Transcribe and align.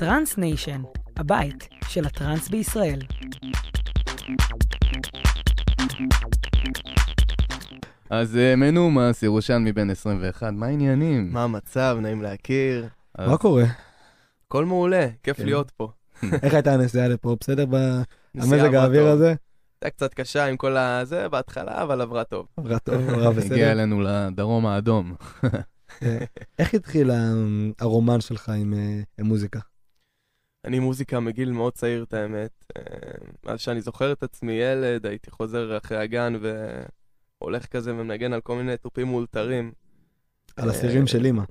Trance 0.00 0.38
Nation, 0.38 0.82
הבית 1.16 1.68
של 1.88 2.06
הטרנס 2.06 2.48
בישראל. 2.48 3.00
אז 8.10 8.36
אה, 8.36 8.56
מנומס, 8.56 9.22
ירושלמי 9.22 9.72
בן 9.72 9.90
21, 9.90 10.52
מה 10.52 10.66
העניינים? 10.66 11.32
מה 11.32 11.44
המצב? 11.44 11.98
נעים 12.00 12.22
להכיר. 12.22 12.88
אז- 13.14 13.30
מה 13.30 13.36
קורה? 13.36 13.64
הכל 14.46 14.64
מעולה, 14.64 15.06
כיף 15.22 15.36
כן. 15.36 15.44
להיות 15.44 15.70
פה. 15.70 15.92
איך 16.42 16.54
הייתה 16.54 16.72
הנסיעה 16.74 17.08
לפה? 17.08 17.36
בסדר 17.40 17.64
במזג 17.66 18.74
האוויר. 18.74 19.06
הזה? 19.06 19.34
הייתה 19.82 19.96
קצת 19.96 20.14
קשה 20.14 20.46
עם 20.46 20.56
כל 20.56 20.76
הזה 20.76 21.28
בהתחלה, 21.28 21.82
אבל 21.82 22.00
עברה 22.00 22.24
טוב. 22.24 22.46
עברה 22.56 22.78
טוב, 22.78 22.94
עברה 22.94 23.28
הגיע 23.30 23.30
בסדר. 23.30 23.72
אלינו 23.72 24.00
לדרום 24.00 24.66
האדום. 24.66 25.14
אה, 26.02 26.18
איך 26.58 26.74
התחיל 26.74 27.10
הרומן 27.80 28.20
שלך 28.20 28.48
עם 28.48 28.74
אה, 28.74 29.00
עם 29.18 29.26
מוזיקה? 29.26 29.58
אני 30.64 30.78
מוזיקה 30.78 31.20
מגיל 31.20 31.52
מאוד 31.52 31.72
צעיר, 31.72 32.02
את 32.02 32.14
האמת. 32.14 32.64
אה, 32.76 32.82
מאז 33.44 33.60
שאני 33.60 33.80
זוכר 33.80 34.12
את 34.12 34.22
עצמי 34.22 34.52
ילד, 34.52 35.06
הייתי 35.06 35.30
חוזר 35.30 35.76
אחרי 35.76 35.98
הגן 35.98 36.34
והולך 37.40 37.66
כזה 37.66 37.94
ומנגן 37.94 38.32
על 38.32 38.40
כל 38.40 38.56
מיני 38.56 38.76
תופים 38.76 39.06
מאולתרים. 39.06 39.72
על 40.56 40.68
אה, 40.68 40.74
הסירים 40.74 41.06
של 41.06 41.24
אימא. 41.24 41.42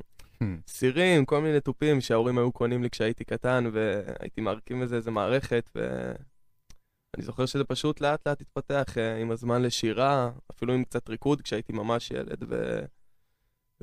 סירים, 0.68 1.26
כל 1.26 1.42
מיני 1.42 1.60
תופים 1.62 2.02
שההורים 2.02 2.38
היו 2.38 2.52
קונים 2.52 2.84
לי 2.84 2.90
כשהייתי 2.90 3.24
קטן, 3.24 3.70
והייתי 3.74 4.42
מרכיב 4.42 4.78
מזה 4.78 4.96
איזה 4.96 5.12
מערכת, 5.12 5.70
ואני 5.76 7.26
זוכר 7.26 7.46
שזה 7.46 7.64
פשוט 7.64 8.02
לאט 8.02 8.28
לאט 8.28 8.42
התפתח 8.42 8.98
אה, 8.98 9.18
עם 9.18 9.32
הזמן 9.32 9.62
לשירה, 9.62 10.32
אפילו 10.52 10.74
עם 10.74 10.84
קצת 10.84 11.10
ריקוד 11.10 11.42
כשהייתי 11.42 11.74
ממש 11.74 12.12
ילד, 12.12 12.44
ו... 12.50 12.80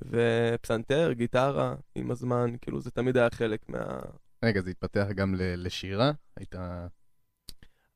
ופסנתר, 0.05 1.13
גיטרה, 1.13 1.75
עם 1.95 2.11
הזמן, 2.11 2.57
כאילו 2.61 2.81
זה 2.81 2.91
תמיד 2.91 3.17
היה 3.17 3.31
חלק 3.31 3.69
מה... 3.69 4.01
רגע, 4.45 4.63
זה 4.63 4.71
התפתח 4.71 5.07
גם 5.15 5.35
ל- 5.35 5.67
לשירה? 5.67 6.13
הייתה... 6.37 6.87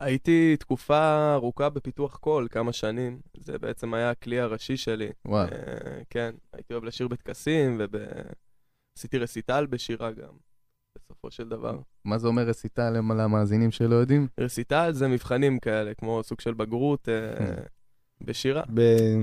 הייתי 0.01 0.57
תקופה 0.57 1.33
ארוכה 1.35 1.69
בפיתוח 1.69 2.17
קול, 2.17 2.49
כמה 2.51 2.73
שנים, 2.73 3.21
זה 3.41 3.59
בעצם 3.59 3.95
היה 3.95 4.11
הכלי 4.11 4.41
הראשי 4.41 4.77
שלי. 4.77 5.09
וואו. 5.25 5.49
אה, 5.53 5.57
כן, 6.11 6.35
הייתי 6.53 6.73
אוהב 6.75 6.85
לשיר 6.85 7.09
בטקסים, 7.09 7.81
ועשיתי 8.95 9.19
רסיטל 9.19 9.67
בשירה 9.67 10.13
גם, 10.13 10.33
בסופו 10.95 11.31
של 11.31 11.49
דבר. 11.49 11.79
מה 12.05 12.19
זה 12.19 12.27
אומר 12.29 12.43
רסיטל 12.43 12.91
למ- 12.91 13.13
למאזינים 13.13 13.71
שלא 13.71 13.95
יודעים? 13.95 14.29
רסיטל 14.41 14.93
זה 14.93 15.09
מבחנים 15.09 15.59
כאלה, 15.59 15.95
כמו 15.95 16.23
סוג 16.23 16.41
של 16.41 16.55
בגרות 16.55 17.09
אה, 17.09 17.55
Hmm. 17.57 18.25
בשירה. 18.27 18.63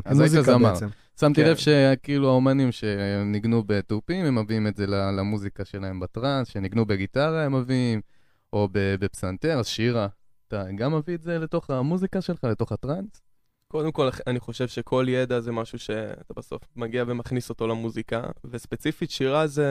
אז 0.06 0.20
היית 0.20 0.34
במוזיקה. 0.34 0.58
בעצם. 0.58 0.88
שמתי 1.20 1.44
כן. 1.44 1.50
לב 1.50 1.58
שכאילו 1.58 2.30
האומנים 2.30 2.72
שניגנו 2.72 3.64
בתופים, 3.66 4.26
הם 4.26 4.36
מביאים 4.38 4.68
את 4.68 4.76
זה 4.76 4.88
למוזיקה 4.88 5.66
שלהם 5.66 6.00
בטראנס, 6.00 6.48
שניגנו 6.48 6.86
בגיטרה 6.86 7.44
הם 7.44 7.56
מביאים, 7.56 8.02
או 8.54 8.68
בפסנתר, 8.72 9.60
אז 9.60 9.68
שירה. 9.68 10.08
אתה 10.48 10.64
גם 10.76 10.96
מביא 10.96 11.16
את 11.16 11.22
זה 11.22 11.40
לתוך 11.40 11.70
המוזיקה 11.70 12.22
שלך, 12.22 12.44
לתוך 12.44 12.72
הטראנס? 12.72 13.22
קודם 13.68 13.92
כל, 13.92 14.10
אני 14.28 14.40
חושב 14.40 14.68
שכל 14.68 15.06
ידע 15.10 15.40
זה 15.40 15.52
משהו 15.52 15.80
שאתה 15.80 16.34
בסוף 16.38 16.62
מגיע 16.76 17.04
ומכניס 17.08 17.50
אותו 17.50 17.68
למוזיקה, 17.68 18.24
וספציפית 18.44 19.12
שירה 19.12 19.48
זה 19.48 19.68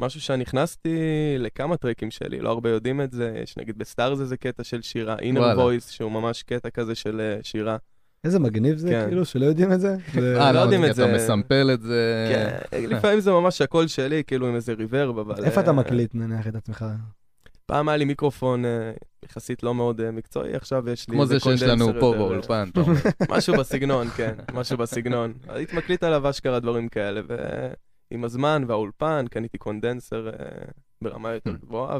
משהו 0.00 0.20
שנכנסתי 0.20 0.98
לכמה 1.38 1.76
טרקים 1.76 2.10
שלי, 2.10 2.40
לא 2.40 2.50
הרבה 2.50 2.70
יודעים 2.70 3.00
את 3.00 3.12
זה, 3.12 3.40
יש 3.42 3.56
נגיד 3.56 3.78
ב 3.78 3.85
Stars 3.85 4.20
איזה 4.20 4.36
קטע 4.36 4.64
של 4.64 4.82
שירה, 4.82 5.16
וואלה. 5.36 5.64
voice, 5.64 5.90
שהוא 5.90 6.12
ממש 6.12 6.42
קטע 6.42 6.70
כזה 6.70 6.94
של 6.94 7.20
אה, 7.20 7.38
שירה. 7.42 7.76
איזה 8.24 8.38
מגניב 8.38 8.76
זה, 8.76 8.88
כן. 8.88 9.04
כאילו, 9.08 9.24
שלא 9.24 9.44
יודעים 9.44 9.72
את 9.72 9.80
זה? 9.80 9.96
זה- 10.14 10.34
לא 10.34 10.40
אה, 10.40 10.62
יודעים 10.62 10.84
את 10.84 10.94
זה. 10.94 11.04
אתה 11.04 11.14
מסמפל 11.14 11.70
את 11.74 11.82
זה. 11.82 12.26
כן, 12.70 12.82
לפעמים 12.90 13.20
זה 13.20 13.30
ממש 13.30 13.60
הקול 13.62 13.86
שלי, 13.86 14.22
כאילו 14.26 14.46
עם 14.48 14.54
איזה 14.54 14.72
ריברב, 14.72 15.18
אבל... 15.18 15.44
איפה 15.44 15.60
אתה 15.60 15.70
אה, 15.70 15.76
מקליט, 15.76 16.14
נניח, 16.14 16.46
את 16.46 16.54
עצמך? 16.54 16.84
פעם 17.66 17.88
היה 17.88 17.96
לי 17.96 18.04
מיקרופון 18.04 18.64
אה, 18.64 18.92
יחסית 19.24 19.62
לא 19.62 19.74
מאוד 19.74 20.00
אה, 20.00 20.10
מקצועי, 20.10 20.54
עכשיו 20.54 20.88
יש 20.90 21.08
לי 21.08 21.14
כמו 21.14 21.26
זה 21.26 21.40
שיש 21.40 21.62
לנו 21.62 21.86
פה 22.00 22.12
אה, 22.12 22.18
באולפן. 22.18 22.68
משהו 23.30 23.54
בסגנון, 23.56 24.08
כן, 24.08 24.34
משהו 24.54 24.76
בסגנון. 24.78 25.32
הייתי 25.48 25.76
מקליט 25.76 26.02
עליו 26.02 26.30
אשכרה 26.30 26.60
דברים 26.60 26.88
כאלה, 26.88 27.20
ועם 28.10 28.24
הזמן 28.24 28.64
והאולפן 28.66 29.24
קניתי 29.30 29.58
קונדנסר 29.58 30.28
אה, 30.28 30.32
ברמה 31.02 31.32
יותר 31.32 31.50
Hmm. 31.50 31.66
גבוהה, 31.66 31.98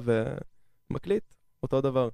ומקליט, 0.90 1.22
אותו 1.62 1.80
דבר. 1.80 2.08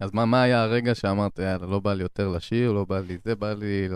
אז 0.00 0.10
מה, 0.12 0.24
מה 0.24 0.42
היה 0.42 0.62
הרגע 0.62 0.94
שאמרת, 0.94 1.38
יאללה, 1.38 1.66
לא 1.66 1.80
בא 1.80 1.94
לי 1.94 2.02
יותר 2.02 2.28
לשיר, 2.28 2.72
לא 2.72 2.84
בא 2.84 3.00
לי 3.00 3.18
זה, 3.24 3.34
בא 3.34 3.52
לי 3.52 3.88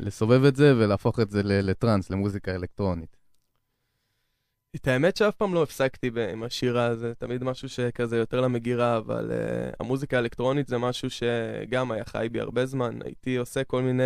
לסובב 0.00 0.44
את 0.44 0.56
זה 0.56 0.74
ולהפוך 0.76 1.20
את 1.20 1.30
זה 1.30 1.42
לטראנס, 1.44 2.10
למוזיקה 2.10 2.54
אלקטרונית. 2.54 3.24
את 4.76 4.88
האמת 4.88 5.16
שאף 5.16 5.34
פעם 5.34 5.54
לא 5.54 5.62
הפסקתי 5.62 6.10
עם 6.32 6.42
השירה, 6.42 6.96
זה 6.96 7.14
תמיד 7.14 7.44
משהו 7.44 7.68
שכזה 7.68 8.16
יותר 8.16 8.40
למגירה, 8.40 8.96
אבל 8.96 9.30
uh, 9.30 9.76
המוזיקה 9.80 10.16
האלקטרונית 10.16 10.68
זה 10.68 10.78
משהו 10.78 11.10
שגם 11.10 11.90
היה 11.90 12.04
חי 12.04 12.28
בי 12.32 12.40
הרבה 12.40 12.66
זמן. 12.66 12.98
הייתי 13.04 13.36
עושה 13.36 13.64
כל 13.64 13.82
מיני... 13.82 14.02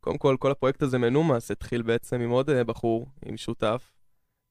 קודם 0.00 0.18
כל, 0.18 0.36
כל 0.38 0.50
הפרויקט 0.50 0.82
הזה 0.82 0.98
מנומס 0.98 1.50
התחיל 1.50 1.82
בעצם 1.82 2.20
עם 2.20 2.30
עוד 2.30 2.50
uh, 2.50 2.64
בחור, 2.64 3.06
עם 3.26 3.36
שותף, 3.36 3.92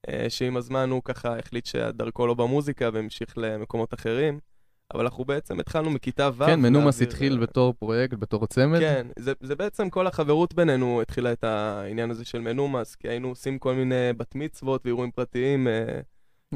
uh, 0.08 0.12
שעם 0.30 0.58
הזמן 0.58 0.90
הוא 0.90 1.02
ככה 1.06 1.40
החליט 1.40 1.66
שדרכו 1.66 2.28
לא 2.28 2.34
במוזיקה 2.34 2.90
והמשיך 2.94 3.38
למקומות 3.38 3.94
אחרים, 3.94 4.40
אבל 4.94 5.04
אנחנו 5.04 5.26
בעצם 5.26 5.60
התחלנו 5.60 5.92
מכיתה 5.92 6.30
ו'. 6.38 6.46
כן, 6.46 6.60
מנומס 6.60 7.02
התחיל 7.02 7.38
בתור 7.38 7.74
פרויקט, 7.80 8.18
בתור 8.20 8.48
צמד. 8.48 8.80
כן, 8.80 9.08
זה, 9.20 9.34
זה 9.42 9.56
בעצם 9.56 9.90
כל 9.90 10.08
החברות 10.08 10.54
בינינו 10.54 11.02
התחילה 11.02 11.32
את 11.32 11.44
העניין 11.44 12.12
הזה 12.12 12.26
של 12.26 12.40
מנומס, 12.40 12.96
כי 12.96 13.08
היינו 13.08 13.28
עושים 13.28 13.60
כל 13.60 13.74
מיני 13.74 14.14
בת 14.18 14.36
מצוות 14.36 14.86
ואירועים 14.86 15.12
פרטיים 15.12 15.68
אה. 15.68 16.00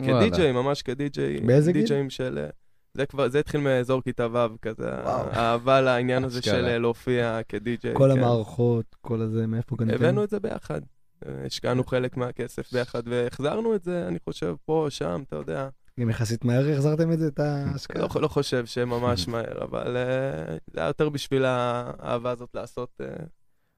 כדי-ג'יי, 0.06 0.52
ממש 0.52 0.82
כדי-ג'יי. 0.82 1.40
באיזה 1.42 1.72
גיל? 1.72 1.82
די-ג'יים 1.82 2.10
של... 2.10 2.38
אה, 2.44 2.50
זה 2.94 3.06
כבר, 3.06 3.30
זה 3.30 3.40
התחיל 3.40 3.62
מאזור 3.62 4.02
כיתה 4.02 4.28
ו', 4.32 4.58
כזה. 4.62 4.90
האהבה 4.92 5.82
לעניין 5.82 6.24
הזה. 6.24 6.42
של 6.42 6.66
אה, 6.66 6.78
להופיע 6.78 7.40
כדי-ג'יי. 7.50 7.94
כל 7.94 8.10
כן. 8.14 8.20
המערכות, 8.20 8.96
כל 9.02 9.22
הזה, 9.22 9.48
מאיפה 9.48 9.76
גנבתם? 9.76 9.96
הבאנו 9.96 10.24
את 10.24 10.30
זה 10.30 10.40
ביחד. 10.40 10.82
השקענו 11.46 11.84
חלק 11.84 12.18
מהכסף 12.18 12.74
ביחד, 12.74 13.02
והחזרנו 13.06 13.76
את 13.76 13.84
זה, 13.84 14.08
אני 14.08 14.20
חושב, 14.20 14.56
פה, 14.66 14.88
שם, 14.90 15.24
אתה 15.28 15.36
יודע. 15.36 15.70
גם 16.00 16.10
יחסית 16.10 16.46
מהר 16.46 16.72
החזרתם 16.72 17.12
את 17.12 17.20
זה, 17.20 17.28
את 17.28 17.40
ההשקעה? 17.40 18.02
לא, 18.02 18.22
לא 18.22 18.28
חושב 18.28 18.66
שממש 18.66 19.28
מהר, 19.32 19.64
אבל 19.64 19.98
אה, 19.98 20.58
זה 20.74 20.80
היה 20.80 20.88
יותר 20.88 21.10
בשביל 21.10 21.46
האהבה 21.46 22.32
הזאת 22.32 22.50
לעשות... 22.54 23.02
אה, 23.02 23.26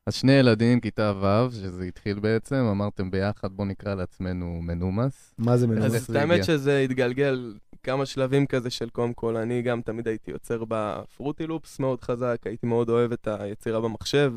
אז 0.08 0.14
שני 0.14 0.32
ילדים, 0.32 0.80
כיתה 0.80 1.14
ו', 1.22 1.52
שזה 1.52 1.84
התחיל 1.84 2.20
בעצם, 2.20 2.56
אמרתם 2.56 3.12
ביחד, 3.12 3.52
בוא 3.52 3.66
נקרא 3.66 3.96
לעצמנו 3.96 4.60
מנומס. 4.62 5.34
מה 5.38 5.58
זה 5.58 5.68
מנומס? 5.68 5.86
אז 5.86 6.10
את 6.10 6.16
האמת? 6.16 6.44
שזה 6.44 6.80
התגלגל 6.80 7.54
כמה 7.84 8.06
שלבים 8.06 8.46
כזה 8.46 8.70
של 8.70 8.90
קודם 8.90 9.14
כל, 9.14 9.38
אני 9.38 9.62
גם 9.62 9.82
תמיד 9.82 10.08
הייתי 10.08 10.32
יוצר 10.32 10.64
בפרוטי 10.68 11.48
לופס 11.48 11.80
מאוד 11.80 12.02
חזק, 12.02 12.38
הייתי 12.46 12.68
מאוד 12.68 12.90
אוהב 12.90 13.12
את 13.12 13.28
היצירה 13.28 13.82
במחשב, 13.82 14.34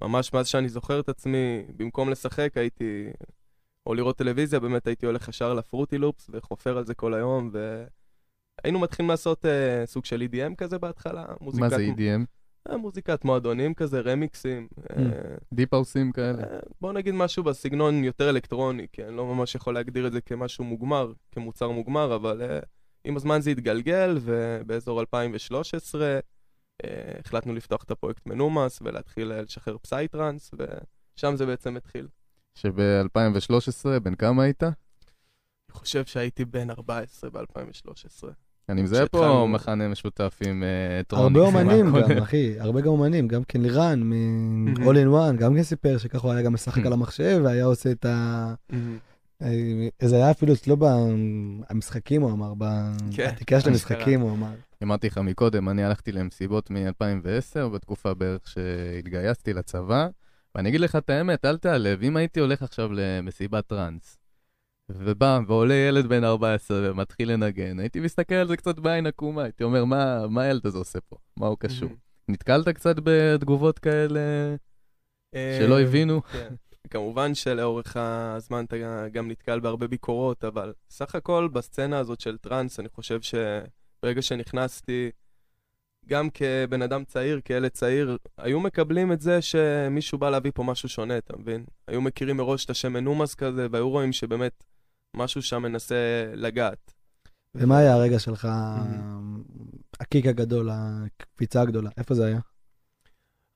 וממש 0.00 0.32
מאז 0.32 0.46
שאני 0.46 0.68
זוכר 0.68 1.00
את 1.00 1.08
עצמי, 1.08 1.62
במקום 1.76 2.10
לשחק 2.10 2.56
הייתי, 2.56 3.06
או 3.90 3.94
לראות 3.94 4.16
טלוויזיה, 4.16 4.60
באמת 4.60 4.86
הייתי 4.86 5.06
הולך 5.06 5.28
ישר 5.28 5.54
לפרוטי 5.54 5.98
לופס 5.98 6.30
וחופר 6.32 6.78
על 6.78 6.84
זה 6.84 6.94
כל 6.94 7.14
היום, 7.14 7.50
והיינו 7.52 8.78
מתחילים 8.78 9.10
לעשות 9.10 9.44
uh, 9.44 9.48
סוג 9.86 10.04
של 10.04 10.22
EDM 10.30 10.54
כזה 10.54 10.78
בהתחלה, 10.78 11.24
מוזיקת, 11.40 11.62
מה 11.62 11.68
זה 11.68 11.86
EDM? 11.96 12.24
אה, 12.68 12.76
מוזיקת 12.76 13.24
מועדונים 13.24 13.74
כזה, 13.74 14.00
רמיקסים. 14.00 14.68
אה, 14.90 15.04
דיפ 15.52 15.74
האוסים 15.74 16.12
כאלה? 16.12 16.42
אה, 16.42 16.58
בוא 16.80 16.92
נגיד 16.92 17.14
משהו 17.14 17.44
בסגנון 17.44 18.04
יותר 18.04 18.30
אלקטרוני, 18.30 18.86
כי 18.92 19.04
אני 19.04 19.16
לא 19.16 19.26
ממש 19.26 19.54
יכול 19.54 19.74
להגדיר 19.74 20.06
את 20.06 20.12
זה 20.12 20.20
כמשהו 20.20 20.64
מוגמר, 20.64 21.12
כמוצר 21.32 21.70
מוגמר, 21.70 22.14
אבל 22.14 22.42
uh, 22.42 22.66
עם 23.04 23.16
הזמן 23.16 23.40
זה 23.40 23.50
התגלגל, 23.50 24.18
ובאזור 24.20 25.00
2013 25.00 26.18
אה, 26.82 26.86
החלטנו 27.24 27.54
לפתוח 27.54 27.84
את 27.84 27.90
הפרויקט 27.90 28.26
מנומס 28.26 28.78
ולהתחיל 28.82 29.32
uh, 29.32 29.34
לשחרר 29.34 29.78
פסייטרנס, 29.78 30.50
ושם 30.54 31.36
זה 31.36 31.46
בעצם 31.46 31.76
התחיל. 31.76 32.08
שב-2013, 32.60 33.98
בן 34.02 34.14
כמה 34.14 34.42
היית? 34.42 34.62
אני 34.62 34.72
חושב 35.72 36.04
שהייתי 36.04 36.44
בן 36.44 36.70
14 36.70 37.30
ב-2013. 37.30 38.24
אני 38.68 38.82
מזהה 38.82 39.06
פה 39.06 39.46
מכנה 39.48 39.88
משותף 39.88 40.38
עם 40.46 40.62
אה, 40.62 41.02
טרוניק. 41.02 41.36
הרבה 41.36 41.46
אומנים. 41.48 41.86
גם, 42.00 42.18
אחי, 42.22 42.60
הרבה 42.60 42.80
גם 42.80 42.86
אומנים, 42.86 43.28
גם 43.28 43.44
כן 43.44 43.60
לירן 43.60 44.02
מ-all 44.02 44.80
in 44.80 45.12
one, 45.12 45.36
גם 45.38 45.54
כן 45.54 45.62
סיפר 45.62 45.98
שככה 45.98 46.26
הוא 46.26 46.32
היה 46.32 46.42
גם 46.42 46.52
משחק 46.52 46.86
על 46.86 46.92
המחשב 46.92 47.40
והיה 47.44 47.64
עושה 47.64 47.90
את 47.90 48.04
ה... 48.04 48.54
זה 50.02 50.16
היה 50.16 50.30
אפילו 50.30 50.52
אצלו 50.52 50.76
במשחקים, 51.70 52.22
הוא 52.22 52.32
אמר, 52.32 52.52
כן, 53.12 53.30
בתיקייה 53.34 53.60
של. 53.60 53.68
המשחקים, 53.68 54.20
הוא 54.20 54.32
אמר. 54.32 54.50
אמרתי 54.82 55.06
לך 55.06 55.18
מקודם, 55.18 55.68
אני 55.68 55.84
הלכתי 55.84 56.12
למסיבות 56.12 56.70
מ-2010, 56.70 57.68
בתקופה 57.74 58.14
בערך 58.14 58.48
שהתגייסתי 58.48 59.52
לצבא, 59.52 60.08
ואני 60.54 60.68
אגיד 60.68 60.80
לך 60.80 60.96
את 60.96 61.10
האמת, 61.10 61.44
אל 61.44 61.56
תיעלב, 61.56 62.02
אם 62.02 62.16
הייתי 62.16 62.40
הולך 62.40 62.62
עכשיו 62.62 62.92
למסיבת 62.92 63.66
טראנס, 63.66 64.18
ובא 64.88 65.40
ועולה 65.46 65.74
ילד 65.74 66.06
בן 66.06 66.24
14 66.24 66.90
ומתחיל 66.90 67.32
לנגן, 67.32 67.78
הייתי 67.80 68.00
מסתכל 68.00 68.34
על 68.34 68.48
זה 68.48 68.56
קצת 68.56 68.78
בעין 68.78 69.06
עקומה, 69.06 69.42
הייתי 69.42 69.64
אומר, 69.64 69.84
מה, 69.84 70.26
מה 70.28 70.42
הילד 70.42 70.66
הזה 70.66 70.78
עושה 70.78 71.00
פה? 71.00 71.16
מה 71.36 71.46
הוא 71.46 71.56
קשור? 71.58 71.90
נתקלת 72.28 72.68
קצת 72.68 72.96
בתגובות 73.04 73.78
כאלה 73.78 74.20
אה, 75.34 75.58
שלא 75.60 75.80
הבינו? 75.80 76.22
כן. 76.22 76.54
כמובן 76.90 77.34
שלאורך 77.34 77.96
הזמן 77.96 78.64
אתה 78.64 78.76
גם 79.12 79.30
נתקל 79.30 79.60
בהרבה 79.60 79.86
ביקורות, 79.86 80.44
אבל 80.44 80.72
סך 80.90 81.14
הכל 81.14 81.48
בסצנה 81.52 81.98
הזאת 81.98 82.20
של 82.20 82.38
טראנס, 82.38 82.80
אני 82.80 82.88
חושב 82.88 83.20
שברגע 83.22 84.22
שנכנסתי, 84.22 85.10
גם 86.06 86.28
כבן 86.30 86.82
אדם 86.82 87.04
צעיר, 87.04 87.40
כילד 87.44 87.70
צעיר, 87.70 88.16
היו 88.38 88.60
מקבלים 88.60 89.12
את 89.12 89.20
זה 89.20 89.42
שמישהו 89.42 90.18
בא 90.18 90.30
להביא 90.30 90.50
פה 90.54 90.62
משהו 90.62 90.88
שונה, 90.88 91.18
אתה 91.18 91.36
מבין? 91.36 91.64
היו 91.88 92.00
מכירים 92.00 92.36
מראש 92.36 92.64
את 92.64 92.70
השם 92.70 92.92
מנומס 92.92 93.34
כזה, 93.34 93.66
והיו 93.70 93.90
רואים 93.90 94.12
שבאמת 94.12 94.64
משהו 95.16 95.42
שם 95.42 95.62
מנסה 95.62 95.94
לגעת. 96.34 96.92
ומה 97.54 97.78
היה 97.78 97.94
הרגע 97.94 98.18
שלך, 98.18 98.48
הקיק 100.00 100.26
הגדול, 100.26 100.68
הקפיצה 100.72 101.62
הגדולה? 101.62 101.90
איפה 101.96 102.14
זה 102.14 102.26
היה? 102.26 102.40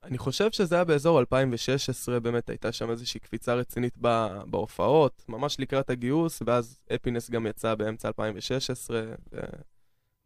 אני 0.05 0.19
חושב 0.19 0.52
שזה 0.52 0.75
היה 0.75 0.85
באזור 0.85 1.20
2016, 1.20 2.20
באמת 2.20 2.50
הייתה 2.50 2.73
שם 2.73 2.90
איזושהי 2.90 3.20
קפיצה 3.20 3.55
רצינית 3.55 3.99
בהופעות, 4.47 5.25
ממש 5.29 5.61
לקראת 5.61 5.90
הגיוס, 5.90 6.43
ואז 6.47 6.81
אפינס 6.94 7.31
גם 7.31 7.47
יצא 7.47 7.75
באמצע 7.75 8.08
2016, 8.08 9.02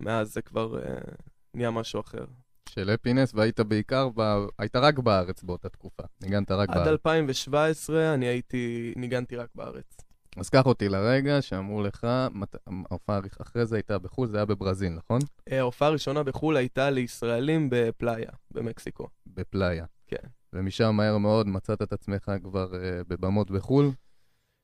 ומאז 0.00 0.32
זה 0.32 0.42
כבר 0.42 0.78
uh, 0.78 1.14
נהיה 1.54 1.70
משהו 1.70 2.00
אחר. 2.00 2.24
של 2.68 2.90
אפינס, 2.94 3.32
והיית 3.34 3.60
בעיקר, 3.60 4.08
ב... 4.14 4.46
היית 4.58 4.76
רק 4.76 4.98
בארץ 4.98 5.42
באותה 5.42 5.68
תקופה, 5.68 6.02
ניגנת 6.22 6.50
רק 6.50 6.68
עד 6.68 6.74
בארץ. 6.74 6.86
עד 6.86 6.92
2017 6.92 8.14
אני 8.14 8.26
הייתי, 8.26 8.92
ניגנתי 8.96 9.36
רק 9.36 9.48
בארץ. 9.54 9.96
אז 10.36 10.50
קח 10.50 10.66
אותי 10.66 10.88
לרגע 10.88 11.42
שאמרו 11.42 11.82
לך, 11.82 12.06
מת... 12.34 12.56
ההופעה 12.90 13.20
אחרי 13.42 13.66
זה 13.66 13.76
הייתה 13.76 13.98
בחו"ל, 13.98 14.28
זה 14.28 14.36
היה 14.36 14.46
בברזיל, 14.46 14.92
נכון? 14.92 15.20
אה, 15.52 15.58
ההופעה 15.58 15.88
הראשונה 15.88 16.22
בחו"ל 16.22 16.56
הייתה 16.56 16.90
לישראלים 16.90 17.68
בפלאיה, 17.70 18.30
במקסיקו. 18.50 19.08
בפלאיה. 19.26 19.84
כן. 20.06 20.28
ומשם 20.52 20.94
מהר 20.94 21.18
מאוד 21.18 21.46
מצאת 21.46 21.82
את 21.82 21.92
עצמך 21.92 22.32
כבר 22.42 22.72
uh, 22.72 22.76
בבמות 23.08 23.50
בחו"ל. 23.50 23.90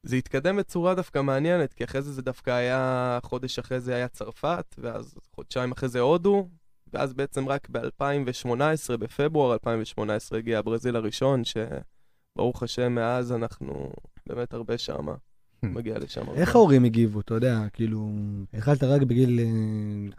זה 0.03 0.17
התקדם 0.17 0.57
בצורה 0.57 0.95
דווקא 0.95 1.23
מעניינת, 1.23 1.73
כי 1.73 1.85
אחרי 1.85 2.03
זה 2.03 2.13
זה 2.13 2.23
דווקא 2.23 2.51
היה, 2.51 3.19
חודש 3.23 3.59
אחרי 3.59 3.81
זה 3.81 3.95
היה 3.95 4.09
צרפת, 4.09 4.75
ואז 4.79 5.15
חודשיים 5.35 5.73
אחרי 5.73 5.89
זה 5.89 6.01
הודו, 6.01 6.49
ואז 6.95 7.15
בעצם 7.15 7.49
רק 7.49 7.69
ב-2018, 7.71 8.97
בפברואר 8.99 9.53
2018, 9.53 10.39
הגיע 10.39 10.59
הברזיל 10.59 10.97
הראשון, 10.97 11.43
שברוך 11.45 12.63
השם, 12.63 12.95
מאז 12.95 13.33
אנחנו 13.33 13.93
באמת 14.27 14.55
הרבה 14.55 14.79
שמה. 14.79 15.15
מגיע 15.63 15.99
לשם. 15.99 16.23
איך 16.35 16.55
ההורים 16.55 16.85
הגיבו, 16.85 17.21
אתה 17.21 17.35
יודע, 17.35 17.59
כאילו, 17.73 18.13
התחלת 18.53 18.83
רק 18.83 19.03
בגיל 19.03 19.41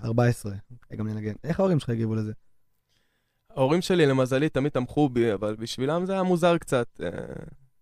14, 0.03 0.53
גם 0.95 1.07
לנגן. 1.07 1.33
איך 1.43 1.59
ההורים 1.59 1.79
שלך 1.79 1.89
הגיבו 1.89 2.15
לזה? 2.15 2.33
ההורים 3.49 3.81
שלי, 3.81 4.05
למזלי, 4.05 4.49
תמיד 4.49 4.71
תמכו 4.71 5.09
בי, 5.09 5.33
אבל 5.33 5.55
בשבילם 5.55 6.05
זה 6.05 6.13
היה 6.13 6.23
מוזר 6.23 6.57
קצת. 6.57 7.01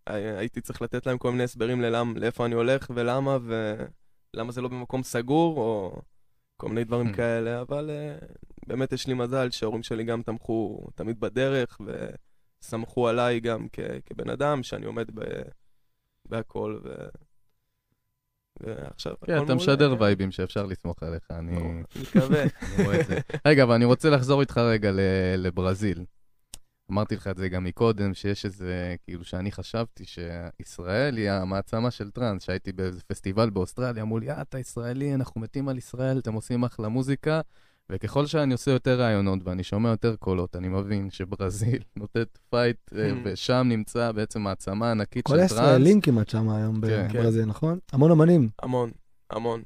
הייתי 0.08 0.62
צריך 0.62 0.82
לתת 0.82 1.06
להם 1.06 1.18
כל 1.18 1.32
מיני 1.32 1.44
הסברים 1.44 1.82
ללמ, 1.82 2.14
לאיפה 2.18 2.46
אני 2.46 2.56
הולך 2.56 2.92
ולמה, 2.96 3.38
ולמה 4.36 4.52
זה 4.52 4.62
לא 4.62 4.68
במקום 4.68 5.04
סגור, 5.04 5.58
או 5.58 6.02
כל 6.58 6.70
מיני 6.70 6.84
דברים 6.84 7.14
כאלה, 7.14 7.62
אבל 7.62 7.90
באמת 8.68 8.94
יש 8.94 9.08
לי 9.08 9.14
מזל 9.14 9.52
שההורים 9.52 9.84
שלי 9.84 10.04
גם 10.04 10.22
תמכו 10.22 10.88
תמיד 10.96 11.20
בדרך, 11.20 11.82
וסמכו 12.62 13.08
עליי 13.08 13.40
גם 13.40 13.68
כבן 14.06 14.30
אדם, 14.30 14.64
שאני 14.64 14.86
עומד 14.86 15.08
בהכל, 16.26 16.80
ו... 16.84 16.90
ועכשיו... 18.60 19.14
כן, 19.26 19.44
אתה 19.44 19.56
משדר 19.56 19.96
וייבים 20.00 20.32
שאפשר 20.32 20.66
לסמוך 20.66 21.04
עליך, 21.04 21.24
אני... 21.32 21.84
מקווה. 22.02 22.44
רגע, 23.48 23.64
אבל 23.64 23.74
אני 23.74 23.86
רוצה 23.86 24.10
לחזור 24.10 24.42
איתך 24.42 24.58
רגע 24.58 24.92
לברזיל. 25.38 26.06
אמרתי 26.92 27.16
לך 27.16 27.28
את 27.28 27.38
זה 27.38 27.50
גם 27.50 27.64
מקודם, 27.64 28.14
שיש 28.14 28.46
איזה, 28.46 28.96
כאילו 29.04 29.24
שאני 29.24 29.52
חשבתי 29.52 30.04
שישראל 30.06 31.18
היא 31.18 31.30
המעצמה 31.30 31.92
של 31.92 32.12
טראנס, 32.12 32.44
שהייתי 32.44 32.72
באיזה 32.72 33.02
פסטיבל 33.08 33.50
באוסטרליה, 33.50 34.04
אמרו 34.04 34.20
לי, 34.20 34.32
אה, 34.32 34.42
אתה 34.42 34.60
ישראלי, 34.60 35.16
אנחנו 35.16 35.42
מתים 35.42 35.70
על 35.70 35.78
ישראל, 35.78 36.20
אתם 36.20 36.34
עושים 36.34 36.64
אחלה 36.64 36.88
מוזיקה, 36.88 37.42
וככל 37.92 38.26
שאני 38.26 38.54
עושה 38.54 38.72
יותר 38.72 39.00
רעיונות 39.00 39.40
ואני 39.44 39.64
שומע 39.64 39.90
יותר 39.90 40.16
קולות, 40.16 40.56
אני 40.56 40.68
מבין 40.68 41.10
שברזיל 41.10 41.84
נותנת 42.00 42.38
fight, 42.50 42.78
ושם 43.24 43.66
נמצא 43.70 44.12
בעצם 44.12 44.42
מעצמה 44.42 44.92
ענקית 44.92 45.28
של 45.28 45.36
טראנס. 45.36 45.52
כל 45.52 45.60
הישראלים 45.60 46.02
כמעט 46.02 46.30
שם 46.30 46.50
היום 46.50 46.82
בברזיל, 46.82 47.46
נכון? 47.46 47.80
המון 47.92 48.12
אמנים. 48.12 48.50
המון, 48.62 48.92
המון. 49.30 49.62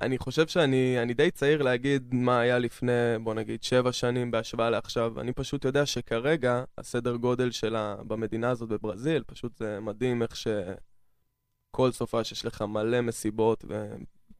אני 0.00 0.18
חושב 0.18 0.46
שאני 0.46 1.14
די 1.14 1.30
צעיר 1.30 1.62
להגיד 1.62 2.14
מה 2.14 2.40
היה 2.40 2.58
לפני, 2.58 2.92
בוא 3.22 3.34
נגיד, 3.34 3.62
שבע 3.62 3.92
שנים 3.92 4.30
בהשוואה 4.30 4.70
לעכשיו. 4.70 5.20
אני 5.20 5.32
פשוט 5.32 5.64
יודע 5.64 5.86
שכרגע 5.86 6.64
הסדר 6.78 7.16
גודל 7.16 7.50
שלה 7.50 7.96
במדינה 8.06 8.50
הזאת 8.50 8.68
בברזיל, 8.68 9.22
פשוט 9.26 9.58
זה 9.58 9.80
מדהים 9.80 10.22
איך 10.22 10.36
שכל 10.36 11.92
סופה 11.92 12.24
שיש 12.24 12.44
לך 12.44 12.62
מלא 12.62 13.00
מסיבות, 13.00 13.64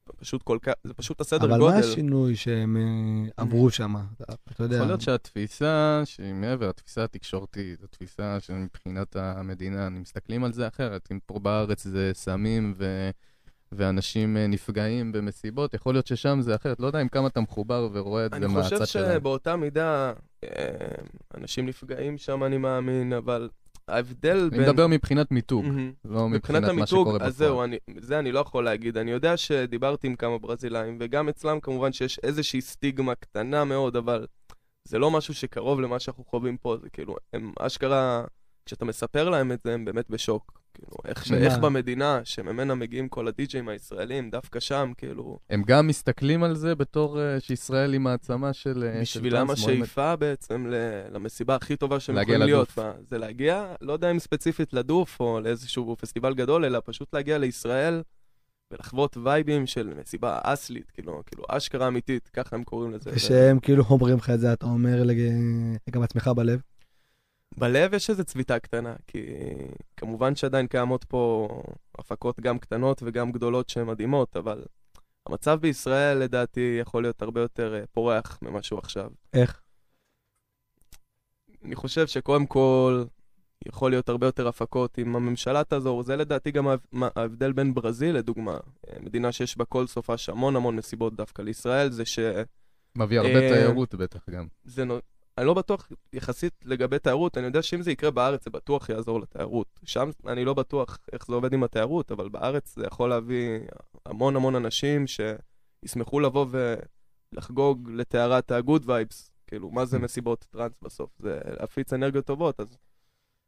ופשוט 0.09 0.43
כל 0.43 0.59
כך, 0.63 0.73
זה 0.85 0.95
פשוט 0.95 1.21
הסדר 1.21 1.47
אבל 1.47 1.59
גודל. 1.59 1.73
אבל 1.73 1.73
מה 1.73 1.79
השינוי 1.79 2.37
שהם 2.37 2.77
עברו 3.37 3.71
שם? 3.71 3.95
אתה 4.23 4.63
יודע. 4.63 4.77
יכול 4.77 4.87
להיות 4.87 5.01
שהתפיסה, 5.01 6.03
שהיא 6.05 6.35
מעבר, 6.35 6.69
התפיסה 6.69 7.05
התקשורתית, 7.05 7.83
התפיסה 7.83 8.41
שמבחינת 8.41 9.17
המדינה, 9.17 9.87
אני 9.87 9.99
מסתכלים 9.99 10.45
על 10.45 10.53
זה 10.53 10.69
אחרת. 10.69 11.09
אם 11.13 11.19
פה 11.27 11.39
בארץ 11.39 11.85
זה 11.85 12.11
סמים 12.15 12.75
ו... 12.77 13.11
ואנשים 13.73 14.37
נפגעים 14.37 15.13
במסיבות, 15.13 15.75
יכול 15.75 15.95
להיות 15.95 16.07
ששם 16.07 16.39
זה 16.41 16.55
אחרת. 16.55 16.81
לא 16.81 16.87
יודע 16.87 17.01
אם 17.03 17.09
כמה 17.09 17.29
אתה 17.29 17.41
מחובר 17.41 17.89
ורואה 17.93 18.27
את 18.27 18.31
זה 18.31 18.49
מהצד 18.49 18.69
שלהם. 18.69 18.81
אני 18.81 18.87
חושב 18.87 19.15
שבאותה 19.21 19.57
מידה 19.57 20.13
אנשים 21.35 21.67
נפגעים 21.67 22.19
שם, 22.19 22.45
אני 22.45 22.59
מאמין, 22.59 23.13
אבל 23.13 23.49
ההבדל 23.89 24.37
אני 24.37 24.51
בין... 24.51 24.61
אני 24.61 24.69
מדבר 24.69 24.87
מבחינת 24.87 25.31
מיתוג, 25.31 25.65
mm-hmm. 25.65 26.09
לא 26.09 26.29
מבחינת, 26.29 26.63
מבחינת 26.63 26.81
מה 26.81 26.87
שקורה 26.87 27.05
בפועל. 27.05 27.23
אז 27.23 27.37
זהו, 27.37 27.65
אני, 27.65 27.79
זה 27.99 28.19
אני 28.19 28.33
לא 28.33 28.41
יכול 28.41 28.65
להגיד. 28.65 28.97
אני 28.97 29.11
יודע 29.11 29.37
שדיברתי 29.37 30.07
עם 30.07 30.17
כמה 30.17 30.39
ברזילאים, 30.39 30.97
וגם 31.01 31.29
אצלם 31.29 31.61
כמובן 31.61 31.93
שיש 31.93 32.19
איזושהי 32.19 32.61
סטיגמה 32.61 33.15
קטנה 33.15 33.65
מאוד, 33.65 33.97
אבל 33.97 34.27
זה 34.85 34.99
לא 34.99 35.11
משהו 35.11 35.35
שקרוב 35.35 35.81
למה 35.81 36.01
שאנחנו 36.01 36.25
חווים 36.25 36.57
פה. 36.57 36.77
זה 36.83 36.91
כאילו, 36.91 37.17
הם 37.33 37.53
אשכרה, 37.59 38.25
כשאתה 38.67 38.85
מספר 38.85 39.29
להם 39.29 39.53
את 39.53 39.61
זה, 39.61 39.75
הם 39.75 39.85
באמת 39.85 40.11
בשוק. 40.11 40.64
כאילו, 40.75 40.97
איך, 41.05 41.33
איך 41.33 41.59
במדינה 41.59 42.21
שממנה 42.25 42.75
מגיעים 42.75 43.09
כל 43.09 43.29
הדי-ג'אים 43.29 43.69
הישראלים, 43.69 44.31
דווקא 44.31 44.61
שם, 44.61 44.93
כאילו... 44.97 45.39
הם 45.51 45.63
גם 45.67 45.87
מסתכלים 45.87 46.43
על 46.43 46.55
זה 46.55 46.75
בתור 46.75 47.19
uh, 47.19 47.41
שישראל 47.41 47.93
היא 47.93 48.01
מעצמה 48.01 48.53
של... 48.53 48.91
בשבילם 49.01 49.51
השאיפה 49.51 50.17
בעצם 50.17 50.67
למסיבה 51.13 51.55
הכי 51.55 51.77
טובה 51.77 52.01
שהם 52.01 52.17
יכולים 52.19 52.41
להיות 52.41 52.69
בה. 52.77 52.93
זה 53.11 53.19
להגיע, 53.19 53.75
לא 53.81 53.93
יודע 53.93 54.11
אם 54.11 54.19
ספציפית 54.19 54.73
לדוף 54.73 55.21
או 55.21 55.41
לאיזשהו 55.41 55.97
פסטיבל 56.01 56.35
גדול, 56.35 56.65
אלא 56.65 56.81
פשוט 56.85 57.15
להגיע 57.15 57.39
לישראל 57.39 58.03
ולחוות 58.73 59.17
וייבים 59.17 59.67
של 59.67 59.93
מסיבה 60.01 60.39
אסלית, 60.43 60.91
כאילו, 60.91 61.23
כאילו 61.27 61.45
אשכרה 61.49 61.89
אמיתית, 61.89 62.29
ככה 62.33 62.57
הם 62.57 62.65
קוראים 62.65 62.93
לזה. 62.93 63.11
כשהם 63.11 63.59
כאילו 63.59 63.85
אומרים 63.91 64.17
לך 64.17 64.31
את 64.31 64.41
זה, 64.41 64.53
אתה 64.53 64.67
אומר 64.67 65.03
גם 65.91 66.03
עצמך 66.03 66.31
בלב? 66.37 66.61
בלב 67.57 67.95
יש 67.95 68.11
איזו 68.11 68.25
צביטה 68.25 68.59
קטנה, 68.59 68.95
כי 69.07 69.27
כמובן 69.97 70.35
שעדיין 70.35 70.67
קיימות 70.67 71.05
פה 71.05 71.49
הפקות 71.99 72.41
גם 72.41 72.59
קטנות 72.59 73.03
וגם 73.03 73.33
גדולות 73.33 73.69
שהן 73.69 73.87
מדהימות, 73.87 74.37
אבל 74.37 74.65
המצב 75.27 75.59
בישראל 75.61 76.19
לדעתי 76.19 76.79
יכול 76.81 77.03
להיות 77.03 77.23
הרבה 77.23 77.41
יותר 77.41 77.85
פורח 77.93 78.39
ממה 78.43 78.63
שהוא 78.63 78.79
עכשיו. 78.79 79.11
איך? 79.33 79.63
אני 81.65 81.75
חושב 81.75 82.07
שקודם 82.07 82.47
כל 82.47 83.05
יכול 83.67 83.91
להיות 83.91 84.09
הרבה 84.09 84.27
יותר 84.27 84.49
הפקות 84.49 84.99
אם 84.99 85.17
הממשלה 85.17 85.65
תעזור. 85.65 86.03
זה 86.03 86.17
לדעתי 86.17 86.51
גם 86.51 86.67
ההבדל 87.17 87.53
בין 87.53 87.75
ברזיל, 87.75 88.17
לדוגמה, 88.17 88.57
מדינה 89.01 89.33
שיש 89.33 89.59
בה 89.59 89.65
כל 89.65 89.87
סופש 89.87 90.29
המון 90.29 90.57
המון 90.57 90.77
מסיבות 90.77 91.17
דווקא 91.17 91.43
לישראל, 91.43 91.91
זה 91.91 92.05
ש... 92.05 92.19
מביא 92.99 93.19
הרבה 93.19 93.41
תיירות 93.41 93.95
בטח 93.95 94.31
גם. 94.31 94.47
זה 94.65 94.85
אני 95.39 95.47
לא 95.47 95.55
בטוח 95.55 95.89
יחסית 96.13 96.53
לגבי 96.65 96.99
תיירות, 96.99 97.39
אני 97.39 97.47
יודע 97.47 97.63
שאם 97.63 97.83
זה 97.83 97.91
יקרה 97.91 98.11
בארץ 98.11 98.45
זה 98.45 98.51
בטוח 98.51 98.89
יעזור 98.89 99.21
לתיירות. 99.21 99.81
שם 99.85 100.11
אני 100.27 100.45
לא 100.45 100.55
בטוח 100.55 100.99
איך 101.13 101.27
זה 101.27 101.35
עובד 101.35 101.53
עם 101.53 101.65
התיירות, 101.65 102.13
אבל 102.13 102.29
בארץ 102.29 102.75
זה 102.77 102.87
יכול 102.87 103.11
להביא 103.11 103.61
המון 104.07 104.37
המון 104.37 104.55
אנשים 104.55 105.05
שישמחו 105.07 106.21
לבוא 106.21 106.47
ולחגוג 107.33 107.91
לטהרת 107.91 108.51
ה-good 108.51 108.83
vibes. 108.87 109.31
כאילו, 109.47 109.71
מה 109.71 109.85
זה 109.85 109.99
מסיבות 109.99 110.47
טראנס 110.51 110.73
בסוף? 110.83 111.11
זה 111.19 111.39
להפיץ 111.61 111.93
אנרגיות 111.93 112.27
טובות, 112.27 112.61
אז... 112.61 112.77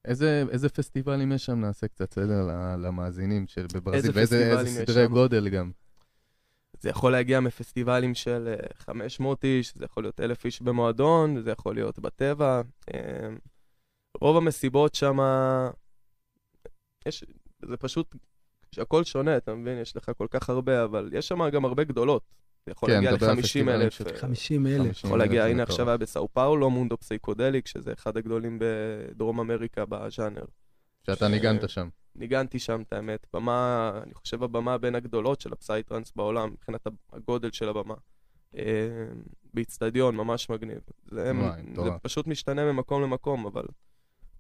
איזה, 0.05 0.45
איזה 0.51 0.69
פסטיבלים 0.69 1.33
יש 1.33 1.45
שם? 1.45 1.61
נעשה 1.61 1.89
קצת 1.89 2.13
סדר 2.13 2.49
למאזינים 2.79 3.47
של 3.47 3.67
בברזיל, 3.75 4.19
איזה 4.19 4.55
ואיזה 4.55 4.85
סדרי 4.85 5.09
גודל 5.09 5.49
גם. 5.49 5.71
זה 6.81 6.89
יכול 6.89 7.13
להגיע 7.13 7.41
מפסטיבלים 7.41 8.15
של 8.15 8.55
500 8.79 9.45
איש, 9.45 9.75
זה 9.75 9.85
יכול 9.85 10.03
להיות 10.05 10.21
1,000 10.21 10.45
איש 10.45 10.63
במועדון, 10.63 11.43
זה 11.43 11.51
יכול 11.51 11.75
להיות 11.75 11.99
בטבע. 11.99 12.61
רוב 14.21 14.37
המסיבות 14.37 14.95
שם, 14.95 15.19
יש, 17.07 17.25
זה 17.63 17.77
פשוט, 17.77 18.15
הכל 18.79 19.05
שונה, 19.05 19.37
אתה 19.37 19.55
מבין? 19.55 19.79
יש 19.79 19.97
לך 19.97 20.11
כל 20.19 20.27
כך 20.31 20.51
הרבה, 20.51 20.85
אבל 20.85 21.11
יש 21.13 21.29
שם 21.29 21.49
גם 21.51 21.65
הרבה 21.65 21.85
גדולות. 21.85 22.23
זה 22.67 22.73
יכול 22.73 22.89
כן, 22.89 22.95
להגיע 22.95 23.13
ל-50 23.13 23.71
אלף. 23.71 24.19
50 24.21 24.67
אלף. 24.67 25.05
יכול 25.05 25.19
להגיע, 25.19 25.45
הנה 25.45 25.63
עכשיו 25.63 25.89
היה 25.89 25.97
בסאו 25.97 26.29
פאולו, 26.33 26.71
Mundo 26.71 26.97
Psychedelic, 26.97 27.67
שזה 27.67 27.93
אחד 27.93 28.17
הגדולים 28.17 28.59
בדרום 28.61 29.41
אמריקה 29.41 29.85
בז'אנר. 29.89 30.45
שאתה 31.07 31.27
ש- 31.29 31.31
ניגנת 31.31 31.69
שם. 31.69 31.89
ניגנתי 32.19 32.59
שם, 32.59 32.83
את 32.83 32.93
האמת. 32.93 33.27
במה, 33.33 33.91
אני 34.03 34.15
חושב 34.15 34.43
הבמה 34.43 34.79
בין 34.79 34.95
הגדולות 34.95 35.41
של 35.41 35.53
הפסייטרנס 35.53 36.13
בעולם, 36.17 36.51
מבחינת 36.51 36.87
הגודל 37.13 37.51
של 37.51 37.69
הבמה. 37.69 37.95
אה, 38.57 38.63
באיצטדיון, 39.55 40.17
ממש 40.17 40.51
מגניב. 40.51 40.81
זה, 41.11 41.33
וואי, 41.35 41.63
זה. 41.75 41.91
פשוט 42.03 42.27
משתנה 42.27 42.73
ממקום 42.73 43.03
למקום, 43.03 43.47
אבל 43.47 43.65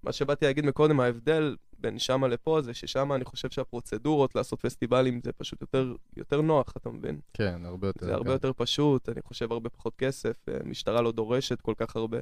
מה 0.02 0.12
שבאתי 0.12 0.44
להגיד 0.44 0.66
מקודם, 0.66 1.00
ההבדל 1.00 1.56
בין 1.78 1.98
שמה 1.98 2.28
לפה 2.28 2.60
זה 2.62 2.74
ששם 2.74 3.12
אני 3.12 3.24
חושב 3.24 3.50
שהפרוצדורות 3.50 4.34
לעשות 4.34 4.60
פסטיבלים 4.60 5.20
זה 5.24 5.32
פשוט 5.32 5.60
יותר, 5.60 5.94
יותר 6.16 6.40
נוח, 6.40 6.72
אתה 6.76 6.90
מבין? 6.90 7.20
כן, 7.34 7.62
הרבה 7.64 7.86
יותר. 7.86 8.06
זה 8.06 8.14
הרבה 8.14 8.24
קל. 8.24 8.32
יותר 8.32 8.52
פשוט, 8.52 9.08
אני 9.08 9.22
חושב 9.22 9.52
הרבה 9.52 9.70
פחות 9.70 9.94
כסף, 9.96 10.48
אה, 10.48 10.58
משטרה 10.64 11.02
לא 11.02 11.12
דורשת 11.12 11.60
כל 11.60 11.74
כך 11.76 11.96
הרבה. 11.96 12.18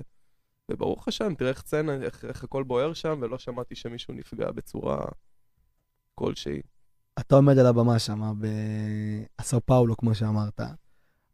וברוך 0.71 1.09
השם, 1.09 1.35
תראה 1.35 1.51
איך 1.51 1.61
סצנה, 1.61 2.03
איך, 2.03 2.25
איך 2.25 2.45
הכל 2.45 2.63
בוער 2.63 2.93
שם, 2.93 3.19
ולא 3.23 3.39
שמעתי 3.39 3.75
שמישהו 3.75 4.15
נפגע 4.15 4.51
בצורה 4.51 5.05
כלשהי. 6.15 6.61
אתה 7.21 7.35
עומד 7.35 7.59
על 7.59 7.67
הבמה 7.67 7.99
שם, 7.99 8.33
בסאו 9.41 9.61
פאולו, 9.61 9.97
כמו 9.97 10.15
שאמרת. 10.15 10.61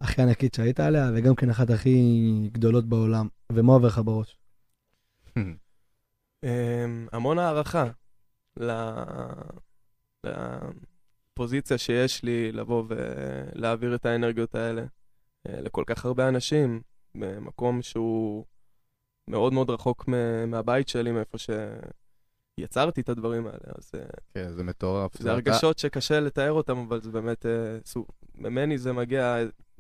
הכי 0.01 0.23
ענקית 0.23 0.55
שהיית 0.55 0.81
עליה, 0.81 1.11
וגם 1.15 1.35
כן 1.35 1.51
אחת 1.51 1.71
הכי 1.71 2.49
גדולות 2.53 2.85
בעולם. 2.85 3.29
ומה 3.53 3.73
עובר 3.73 3.87
לך 3.87 4.01
בראש? 4.05 4.37
אמ, 6.45 7.09
המון 7.13 7.39
הערכה. 7.39 7.85
לפוזיציה 10.25 11.79
שיש 11.79 12.23
לי 12.23 12.53
לבוא 12.53 12.85
ולהעביר 12.89 13.95
את 13.95 14.07
האנרגיות 14.07 14.55
האלה 14.55 14.83
אה, 15.49 15.61
לכל 15.61 15.85
כך 15.87 16.05
הרבה 16.05 16.29
אנשים, 16.29 16.83
במקום 17.15 17.83
שהוא 17.83 18.45
מאוד 19.29 19.53
מאוד 19.53 19.71
רחוק 19.71 20.09
מהבית 20.47 20.89
שלי, 20.89 21.13
מאיפה 21.13 21.39
שיצרתי 22.61 23.01
את 23.01 23.09
הדברים 23.09 23.47
האלה. 23.47 23.59
אז 23.79 23.91
אה, 23.95 24.05
כן, 24.35 24.53
זה 24.53 24.65
מטורף. 24.65 25.23
זה 25.23 25.33
הרגשות 25.33 25.79
שקשה 25.79 26.21
לתאר 26.21 26.53
אותם, 26.53 26.77
אבל 26.79 27.01
זה 27.01 27.11
באמת, 27.11 27.47
אה, 27.47 27.79
סוג, 27.85 28.07
ממני 28.35 28.79
זה 28.79 28.93
מגיע 28.93 29.37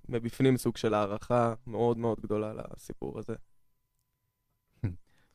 מבפנים 0.08 0.56
סוג 0.56 0.76
של 0.76 0.94
הערכה 0.94 1.54
מאוד 1.66 1.98
מאוד 1.98 2.20
גדולה 2.20 2.52
לסיפור 2.76 3.18
הזה. 3.18 3.34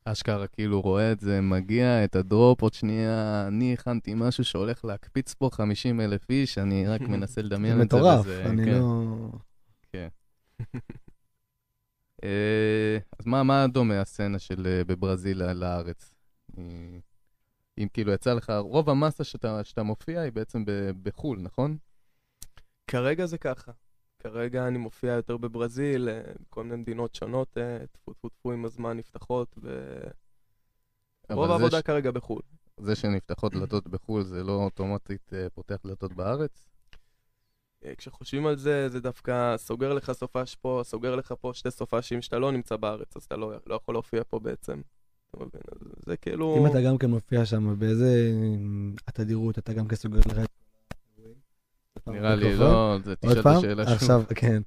אשכרה 0.05 0.47
כאילו 0.47 0.81
רואה 0.81 1.11
את 1.11 1.19
זה, 1.19 1.41
מגיע 1.41 2.03
את 2.03 2.15
הדרופ, 2.15 2.61
עוד 2.61 2.73
שנייה, 2.73 3.45
אני 3.47 3.73
הכנתי 3.73 4.13
משהו 4.15 4.43
שהולך 4.43 4.85
להקפיץ 4.85 5.33
פה 5.33 5.49
50 5.51 6.01
אלף 6.01 6.29
איש, 6.29 6.57
אני 6.57 6.87
רק 6.87 7.01
מנסה 7.13 7.33
זה 7.33 7.43
לדמיין 7.43 7.73
את 7.81 7.89
זה. 7.91 7.97
מטורף, 7.97 8.19
וזה- 8.25 8.45
אני 8.45 8.65
כן. 8.65 8.71
לא... 8.79 9.29
אה, 12.23 12.97
אז 13.19 13.25
מה, 13.25 13.43
מה 13.43 13.65
דומה 13.67 14.01
הסצנה 14.01 14.39
של 14.39 14.67
אה, 14.67 14.83
בברזיל 14.83 15.43
לארץ? 15.53 16.13
אה, 17.79 17.83
אם 17.83 17.87
כאילו 17.93 18.11
יצא 18.11 18.33
לך, 18.33 18.49
רוב 18.59 18.89
המסה 18.89 19.23
שאתה, 19.23 19.63
שאתה 19.63 19.83
מופיע 19.83 20.21
היא 20.21 20.31
בעצם 20.31 20.65
ב- 20.65 20.91
בחו"ל, 21.03 21.39
נכון? 21.39 21.77
כרגע 22.87 23.25
זה 23.25 23.37
ככה. 23.37 23.71
כרגע 24.19 24.67
אני 24.67 24.77
מופיע 24.77 25.11
יותר 25.13 25.37
בברזיל, 25.37 26.09
אה, 26.09 26.21
בכל 26.41 26.63
מיני 26.63 26.75
מדינות 26.75 27.15
שונות, 27.15 27.57
אה, 27.57 27.79
טפו 27.91 28.13
טפו 28.13 28.29
טפו 28.29 28.51
עם 28.51 28.65
הזמן 28.65 28.97
נפתחות, 28.97 29.57
ורוב 31.29 31.51
העבודה 31.51 31.79
ש- 31.79 31.81
כרגע 31.81 32.11
בחו"ל. 32.11 32.41
זה 32.79 32.95
שנפתחות 32.95 33.53
דלתות 33.53 33.87
בחו"ל 33.87 34.23
זה 34.23 34.43
לא 34.43 34.63
אוטומטית 34.63 35.33
אה, 35.33 35.49
פותח 35.49 35.77
דלתות 35.85 36.13
בארץ? 36.13 36.69
אה, 37.85 37.95
כשחושבים 37.95 38.47
על 38.47 38.57
זה, 38.57 38.89
זה 38.89 38.99
דווקא 38.99 39.57
סוגר 39.57 39.93
לך 39.93 40.11
סופש 40.11 40.55
פה, 40.55 40.81
סוגר 40.83 41.15
לך 41.15 41.33
פה 41.41 41.51
שתי 41.53 41.71
סופשים 41.71 42.21
שאתה 42.21 42.39
לא 42.39 42.51
נמצא 42.51 42.75
בארץ, 42.75 43.17
אז 43.17 43.23
אתה 43.23 43.35
לא, 43.37 43.53
לא 43.65 43.75
יכול 43.75 43.95
להופיע 43.95 44.21
פה 44.29 44.39
בעצם. 44.39 44.81
אתה 45.35 45.43
מבין? 45.45 45.61
אז 45.71 46.05
זה 46.05 46.17
כאילו... 46.17 46.57
אם 46.57 46.67
אתה 46.67 46.81
גם 46.81 46.97
כן 46.97 47.09
מופיע 47.09 47.45
שם, 47.45 47.79
באיזה 47.79 48.31
התדירות 49.07 49.57
אתה 49.57 49.73
גם 49.73 49.87
כן 49.87 49.95
סוגר 49.95 50.19
לך 50.19 50.39
את... 50.39 50.49
נראה 52.07 52.35
לי? 52.35 52.55
לא, 52.55 52.97
זה 53.03 53.15
תשאל 53.15 53.39
את? 53.39 53.45
השאלה 53.45 53.85
שוב. 53.85 53.93
עכשיו, 53.93 54.23
כן. 54.35 54.61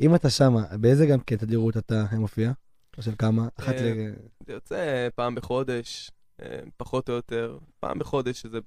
אם 0.00 0.14
אתה 0.14 0.30
שם, 0.30 0.54
באיזה 0.80 1.06
גם 1.06 1.20
כן 1.20 1.36
תדירות 1.36 1.76
אתה 1.76 2.04
מופיע? 2.12 2.52
או 2.96 3.02
של 3.02 3.12
כמה? 3.18 3.48
אחת 3.58 3.74
אה, 3.74 3.94
ל... 3.94 4.12
זה 4.46 4.52
יוצא 4.52 5.08
פעם 5.14 5.34
בחודש, 5.34 6.10
אה, 6.42 6.60
פחות 6.76 7.08
או 7.08 7.14
יותר. 7.14 7.58
פעם 7.80 7.98
בחודש 7.98 8.40
שזה... 8.40 8.58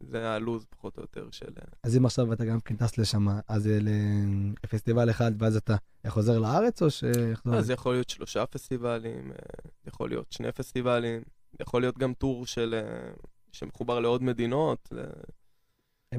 זה 0.00 0.30
הלו"ז 0.30 0.64
פחות 0.70 0.96
או 0.96 1.02
יותר 1.02 1.30
של... 1.30 1.46
אה, 1.46 1.68
אז 1.82 1.96
אם 1.96 2.06
עכשיו 2.06 2.32
אתה 2.32 2.44
גם 2.44 2.60
כן 2.60 2.76
טס 2.76 2.98
לשם, 2.98 3.26
אז 3.48 3.62
זה 3.62 3.78
לפסטיבל 4.64 5.10
אחד, 5.10 5.32
ואז 5.38 5.56
אתה 5.56 5.76
חוזר 6.08 6.38
לארץ, 6.38 6.82
או 6.82 6.90
שיחזור? 6.90 7.54
אז 7.54 7.70
יכול 7.70 7.94
להיות 7.94 8.10
שלושה 8.10 8.46
פסטיבלים, 8.46 9.32
אה, 9.32 9.36
יכול 9.86 10.08
להיות 10.08 10.32
שני 10.32 10.52
פסטיבלים, 10.52 11.22
יכול 11.60 11.82
להיות 11.82 11.98
גם 11.98 12.14
טור 12.14 12.46
של... 12.46 12.74
אה, 12.74 13.10
שמחובר 13.52 14.00
לעוד 14.00 14.22
מדינות. 14.22 14.92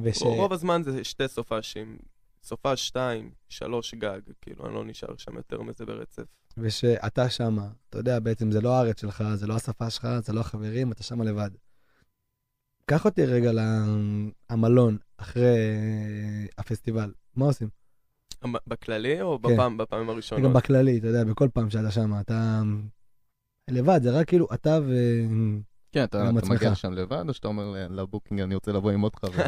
וש... 0.03 0.21
רוב 0.21 0.53
הזמן 0.53 0.83
זה 0.83 1.03
שתי 1.03 1.27
סופשים. 1.27 1.97
סופש 2.43 2.87
שתיים, 2.87 3.31
שלוש 3.49 3.95
גג, 3.95 4.19
כאילו, 4.41 4.65
אני 4.65 4.73
לא 4.73 4.85
נשאר 4.85 5.17
שם 5.17 5.35
יותר 5.35 5.61
מזה 5.61 5.85
ברצף. 5.85 6.23
ושאתה 6.57 7.29
שם, 7.29 7.57
אתה 7.89 7.97
יודע, 7.97 8.19
בעצם 8.19 8.51
זה 8.51 8.61
לא 8.61 8.73
הארץ 8.73 9.01
שלך, 9.01 9.23
זה 9.35 9.47
לא 9.47 9.55
השפה 9.55 9.89
שלך, 9.89 10.07
זה 10.21 10.33
לא 10.33 10.39
החברים, 10.39 10.91
אתה 10.91 11.03
שם 11.03 11.21
לבד. 11.21 11.49
קח 12.89 13.05
אותי 13.05 13.25
רגע 13.25 13.51
למלון 14.51 14.97
אחרי 15.17 15.57
הפסטיבל, 16.57 17.13
מה 17.35 17.45
עושים? 17.45 17.69
בכללי 18.67 19.21
או 19.21 19.39
כן. 19.41 19.53
בפעם, 19.53 19.77
בפעמים 19.77 20.09
הראשונות? 20.09 20.43
גם 20.43 20.53
בכללי, 20.53 20.97
אתה 20.97 21.07
יודע, 21.07 21.23
בכל 21.23 21.49
פעם 21.53 21.69
שאתה 21.69 21.91
שם, 21.91 22.11
אתה 22.19 22.61
לבד, 23.69 23.99
זה 24.03 24.19
רק 24.19 24.27
כאילו 24.27 24.47
אתה 24.53 24.79
ו... 24.83 24.93
כן, 25.91 26.03
אתה 26.03 26.29
אתה. 26.29 26.49
מגיע 26.49 26.71
לשם 26.71 26.93
לבד, 26.93 27.23
או 27.27 27.33
שאתה 27.33 27.47
אומר 27.47 27.87
לבוקינג, 27.89 28.41
אני 28.41 28.55
רוצה 28.55 28.71
לבוא 28.71 28.91
עם 28.91 29.01
עוד 29.01 29.15
חבר? 29.15 29.43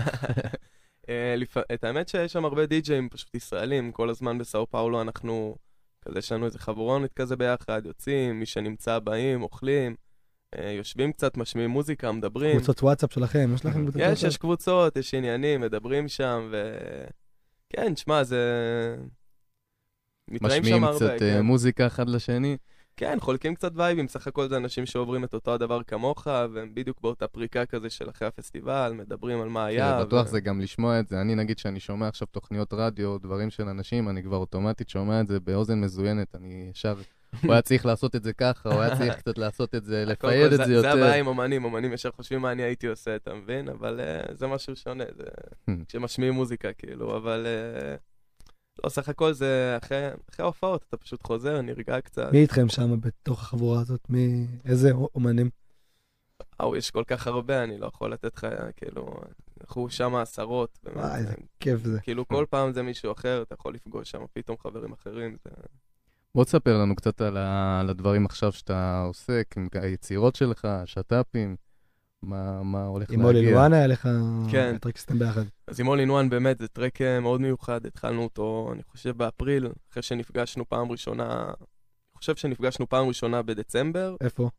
אה, 1.10 1.36
את 1.74 1.84
האמת 1.84 2.10
שיש 2.10 2.34
שם 2.34 2.46
הרבה 2.46 2.66
די-ג'אים 2.66 3.10
פשוט 3.10 3.36
ישראלים, 3.36 3.92
כל 3.92 4.10
הזמן 4.10 4.38
בסאו 4.38 4.68
פאולו 4.68 5.02
אנחנו, 5.02 5.56
כזה 6.02 6.20
יש 6.20 6.32
לנו 6.32 6.46
איזה 6.46 6.60
חברונת 6.60 7.14
כזה 7.14 7.36
ביחד, 7.36 7.82
יוצאים, 7.86 8.40
מי 8.40 8.46
שנמצא 8.46 9.00
באים, 9.00 9.42
אוכלים, 9.42 9.96
יושבים 10.60 11.12
קצת, 11.12 11.38
משמיעים 11.38 11.70
מוזיקה, 11.70 12.12
מדברים. 12.12 12.58
קבוצות 12.58 12.84
וואטסאפ 12.84 13.14
שלכם, 13.14 13.52
יש 13.56 13.66
לכם 13.66 13.82
קבוצות 13.82 14.02
יש, 14.02 14.08
וואטסאפ? 14.08 14.28
יש 14.28 14.38
קבוצות, 14.38 14.98
יש 14.98 15.14
עניינים, 15.14 15.62
מדברים 15.62 16.08
שם, 16.08 16.48
ו... 16.52 16.78
כן, 17.70 17.96
שמע, 17.96 18.24
זה... 18.24 18.38
מתראים 20.28 20.62
משמיעים 20.62 20.78
שם 20.78 20.84
הרבה, 20.84 20.98
קצת 20.98 21.12
אה, 21.12 21.20
כן. 21.20 21.42
מוזיקה 21.42 21.88
אחד 21.88 22.10
לשני. 22.10 22.58
כן, 22.98 23.18
חולקים 23.20 23.56
קצת 23.56 23.72
וייבים, 23.76 24.08
סך 24.08 24.28
הכל 24.28 24.48
זה 24.48 24.58
אנשים 24.58 24.86
שעוברים 24.86 25.24
את 25.24 25.34
אותו 25.34 25.54
הדבר 25.54 25.84
כמוך, 25.84 26.28
והם 26.54 26.76
בדיוק 26.76 27.02
באותה 27.02 27.28
פריקה 27.28 27.66
כזה 27.66 27.90
של 27.90 28.10
אחרי 28.10 28.28
הפסטיבל, 28.28 28.94
מדברים 28.96 29.42
על 29.42 29.50
מה 29.50 29.66
היה. 29.66 29.98
כן, 29.98 30.06
בטוח 30.06 30.26
ו- 30.26 30.30
זה 30.30 30.40
גם 30.40 30.62
לשמוע 30.62 31.00
את 31.00 31.08
זה. 31.08 31.22
אני 31.22 31.36
נגיד 31.36 31.58
שאני 31.58 31.80
שומע 31.80 32.08
עכשיו 32.08 32.28
תוכניות 32.32 32.74
רדיו, 32.74 33.18
דברים 33.18 33.50
של 33.50 33.64
אנשים, 33.68 34.10
אני 34.10 34.24
כבר 34.24 34.38
אוטומטית 34.38 34.90
שומע 34.90 35.22
את 35.22 35.28
זה 35.28 35.40
באוזן 35.40 35.82
מזוינת. 35.82 36.36
אני 36.36 36.68
ישר, 36.72 36.96
הוא 37.44 37.52
היה 37.54 37.62
צריך 37.62 37.86
לעשות 37.86 38.16
את 38.16 38.24
זה 38.24 38.34
ככה, 38.34 38.74
הוא 38.74 38.82
היה 38.82 38.98
צריך 38.98 39.16
קצת 39.22 39.38
לעשות 39.38 39.76
את 39.76 39.86
זה, 39.86 40.04
לפייד 40.08 40.54
את 40.54 40.58
זה- 40.66 40.74
יותר. 40.74 40.82
זה 40.82 40.92
הבעיה 40.92 41.16
עם 41.16 41.28
אומנים, 41.28 41.64
אומנים 41.66 41.94
ישר 41.94 42.12
חושבים 42.12 42.42
מה 42.42 42.52
אני 42.52 42.64
הייתי 42.64 42.88
עושה, 42.88 43.16
אתה 43.16 43.34
מבין? 43.34 43.70
אבל 43.70 44.00
uh, 44.00 44.34
זה 44.34 44.48
משהו 44.48 44.76
שונה, 44.76 45.04
זה. 45.18 45.24
כשמשמיעים 45.88 46.34
מוזיקה, 46.34 46.74
כאילו, 46.74 47.18
אבל... 47.18 47.48
Uh, 47.98 48.00
לא, 48.84 48.90
סך 48.90 49.10
הכל 49.10 49.34
זה 49.34 49.78
אחרי 49.84 49.98
אחרי 50.30 50.44
ההופעות, 50.44 50.86
אתה 50.90 50.98
פשוט 50.98 51.24
חוזר, 51.24 51.62
נרגע 51.62 52.02
קצת. 52.02 52.32
מי 52.32 52.38
איתכם 52.42 52.70
שם 52.70 53.02
בתוך 53.02 53.42
החבורה 53.42 53.82
הזאת? 53.82 54.00
מי... 54.10 54.48
איזה 54.66 54.92
אומנים? 55.16 55.50
וואו, 56.60 56.76
יש 56.76 56.92
כל 56.92 57.04
כך 57.08 57.28
הרבה, 57.28 57.64
אני 57.64 57.78
לא 57.78 57.88
יכול 57.88 58.14
לתת 58.14 58.36
לך, 58.38 58.48
כאילו, 58.76 59.22
אנחנו 59.62 59.90
שם 59.90 60.16
עשרות. 60.16 60.80
וואי, 60.96 61.18
איזה 61.18 61.30
זה- 61.30 61.36
כיף 61.60 61.84
זה. 61.84 62.00
כאילו, 62.02 62.28
כל 62.28 62.46
פעם 62.50 62.72
זה 62.74 62.82
מישהו 62.84 63.12
אחר, 63.12 63.42
אתה 63.42 63.54
יכול 63.54 63.74
לפגוש 63.74 64.12
שם 64.12 64.20
פתאום 64.34 64.58
חברים 64.58 64.92
אחרים. 64.94 65.38
זה... 65.46 65.52
בוא 66.36 66.44
תספר 66.44 66.78
לנו 66.78 66.96
קצת 66.96 67.22
על, 67.22 67.38
ה... 67.38 67.80
על 67.80 67.90
הדברים 67.90 68.26
עכשיו 68.26 68.52
שאתה 68.52 69.04
עוסק, 69.08 69.54
עם 69.58 69.68
היצירות 69.74 70.36
שלך, 70.36 70.68
שת"פים, 70.86 71.56
מה, 72.24 72.64
מה 72.64 72.86
הולך 72.86 73.12
עם 73.12 73.26
אולי 73.26 73.34
להגיע. 73.34 73.52
לואנה 73.52 73.78
היה 73.78 73.88
לך 73.88 74.10
כן. 74.52 74.78
טרקסטים 74.78 75.20
ביחד. 75.20 75.44
אז 75.68 75.80
עם 75.80 75.88
in 75.88 76.10
One 76.10 76.30
באמת 76.30 76.60
זה 76.60 76.68
טרק 76.68 77.02
אה, 77.02 77.20
מאוד 77.20 77.42
מיוחד, 77.42 77.86
התחלנו 77.86 78.24
אותו, 78.24 78.70
אני 78.74 78.84
חושב, 78.84 79.18
באפריל, 79.18 79.70
אחרי 79.92 80.04
שנפגשנו 80.04 80.70
פעם 80.70 80.92
ראשונה, 80.92 81.44
אני 81.46 82.18
חושב 82.18 82.36
שנפגשנו 82.36 82.90
פעם 82.90 83.08
ראשונה 83.08 83.42
בדצמבר, 83.42 84.16
איפה? 84.22 84.50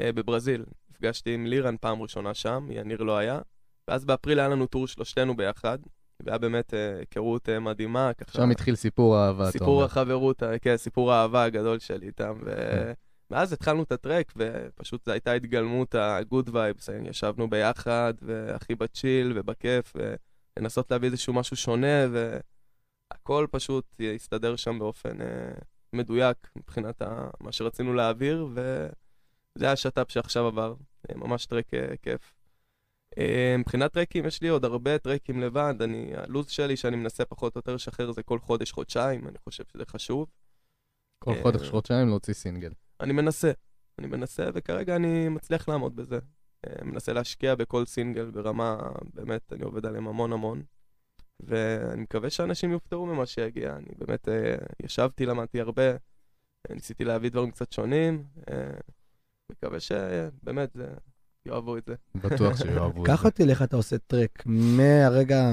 אה, 0.00 0.12
בברזיל. 0.12 0.64
נפגשתי 0.90 1.34
עם 1.34 1.46
לירן 1.46 1.76
פעם 1.80 2.02
ראשונה 2.02 2.34
שם, 2.34 2.68
יניר 2.70 3.02
לא 3.02 3.16
היה, 3.18 3.40
ואז 3.88 4.04
באפריל 4.04 4.38
היה 4.38 4.48
לנו 4.48 4.66
טור 4.66 4.86
שלושתנו 4.86 5.36
ביחד, 5.36 5.78
והיה 6.26 6.38
באמת 6.38 6.74
אה, 6.74 6.98
היכרות 6.98 7.48
אה, 7.48 7.60
מדהימה, 7.60 8.12
ככה... 8.12 8.32
שם 8.32 8.50
התחיל 8.50 8.76
סיפור 8.76 9.16
האהבה, 9.16 9.50
סיפור. 9.50 9.84
החברות, 9.84 10.42
ה- 10.42 10.58
כן, 10.58 10.76
סיפור 10.76 11.12
האהבה 11.12 11.44
הגדול 11.44 11.78
שלי 11.78 12.06
איתם, 12.06 12.34
כן. 12.40 12.46
ו... 12.46 12.92
ואז 13.30 13.52
התחלנו 13.52 13.82
את 13.82 13.92
הטרק, 13.92 14.32
ופשוט 14.36 15.04
זו 15.04 15.12
הייתה 15.12 15.32
התגלמות 15.32 15.94
ה-good 15.94 16.48
vibes, 16.48 16.92
ישבנו 17.04 17.50
ביחד, 17.50 18.14
והכי 18.22 18.74
בצ'יל 18.74 19.32
ובכיף, 19.36 19.92
ולנסות 20.56 20.90
להביא 20.90 21.08
איזשהו 21.08 21.32
משהו 21.32 21.56
שונה, 21.56 22.06
והכל 23.12 23.46
פשוט 23.50 23.84
הסתדר 24.14 24.56
שם 24.56 24.78
באופן 24.78 25.20
אה, 25.20 25.50
מדויק 25.92 26.36
מבחינת 26.56 27.02
ה... 27.02 27.28
מה 27.40 27.52
שרצינו 27.52 27.94
להעביר, 27.94 28.48
וזה 28.52 29.72
השת"פ 29.72 30.10
שעכשיו 30.10 30.46
עבר. 30.46 30.74
אה, 31.10 31.16
ממש 31.16 31.46
טרק 31.46 31.74
אה, 31.74 31.96
כיף. 32.02 32.34
אה, 33.18 33.56
מבחינת 33.58 33.92
טרקים, 33.92 34.26
יש 34.26 34.42
לי 34.42 34.48
עוד 34.48 34.64
הרבה 34.64 34.98
טרקים 34.98 35.40
לבד, 35.40 35.74
אני, 35.80 36.12
הלו"ז 36.14 36.50
שלי 36.50 36.76
שאני 36.76 36.96
מנסה 36.96 37.24
פחות 37.24 37.56
או 37.56 37.58
יותר 37.58 37.74
לשחרר 37.74 38.12
זה 38.12 38.22
כל 38.22 38.38
חודש, 38.38 38.72
חודשיים, 38.72 39.28
אני 39.28 39.38
חושב 39.38 39.64
שזה 39.72 39.84
חשוב. 39.86 40.26
כל 41.18 41.30
אה, 41.30 41.42
חודש, 41.42 41.70
חודשיים 41.70 42.08
להוציא 42.08 42.34
סינגל. 42.34 42.72
אני 43.00 43.12
מנסה, 43.12 43.52
אני 43.98 44.06
מנסה, 44.06 44.48
וכרגע 44.54 44.96
אני 44.96 45.28
מצליח 45.28 45.68
לעמוד 45.68 45.96
בזה. 45.96 46.18
אה, 46.66 46.84
מנסה 46.84 47.12
להשקיע 47.12 47.54
בכל 47.54 47.86
סינגל 47.86 48.30
ברמה, 48.30 48.78
באמת, 49.14 49.52
אני 49.52 49.64
עובד 49.64 49.86
עליהם 49.86 50.08
המון 50.08 50.32
המון. 50.32 50.62
ואני 51.40 52.02
מקווה 52.02 52.30
שאנשים 52.30 52.72
יופתעו 52.72 53.06
ממה 53.06 53.26
שיגיע. 53.26 53.76
אני 53.76 53.88
באמת 53.98 54.28
אה, 54.28 54.56
ישבתי, 54.82 55.26
למדתי 55.26 55.60
הרבה, 55.60 55.82
ניסיתי 56.70 57.04
להביא 57.04 57.30
דברים 57.30 57.50
קצת 57.50 57.72
שונים. 57.72 58.24
אה, 58.50 58.70
מקווה 59.52 59.80
שבאמת 59.80 60.72
זה, 60.72 60.94
יאהבו 61.46 61.76
את 61.76 61.84
זה. 61.86 61.94
בטוח 62.14 62.56
שיאהבו 62.56 63.02
את 63.02 63.06
קח 63.06 63.22
זה. 63.22 63.28
אותי 63.28 63.44
לאיך 63.46 63.62
אתה 63.62 63.76
עושה 63.76 63.98
טרק 63.98 64.42
מהרגע 64.46 65.48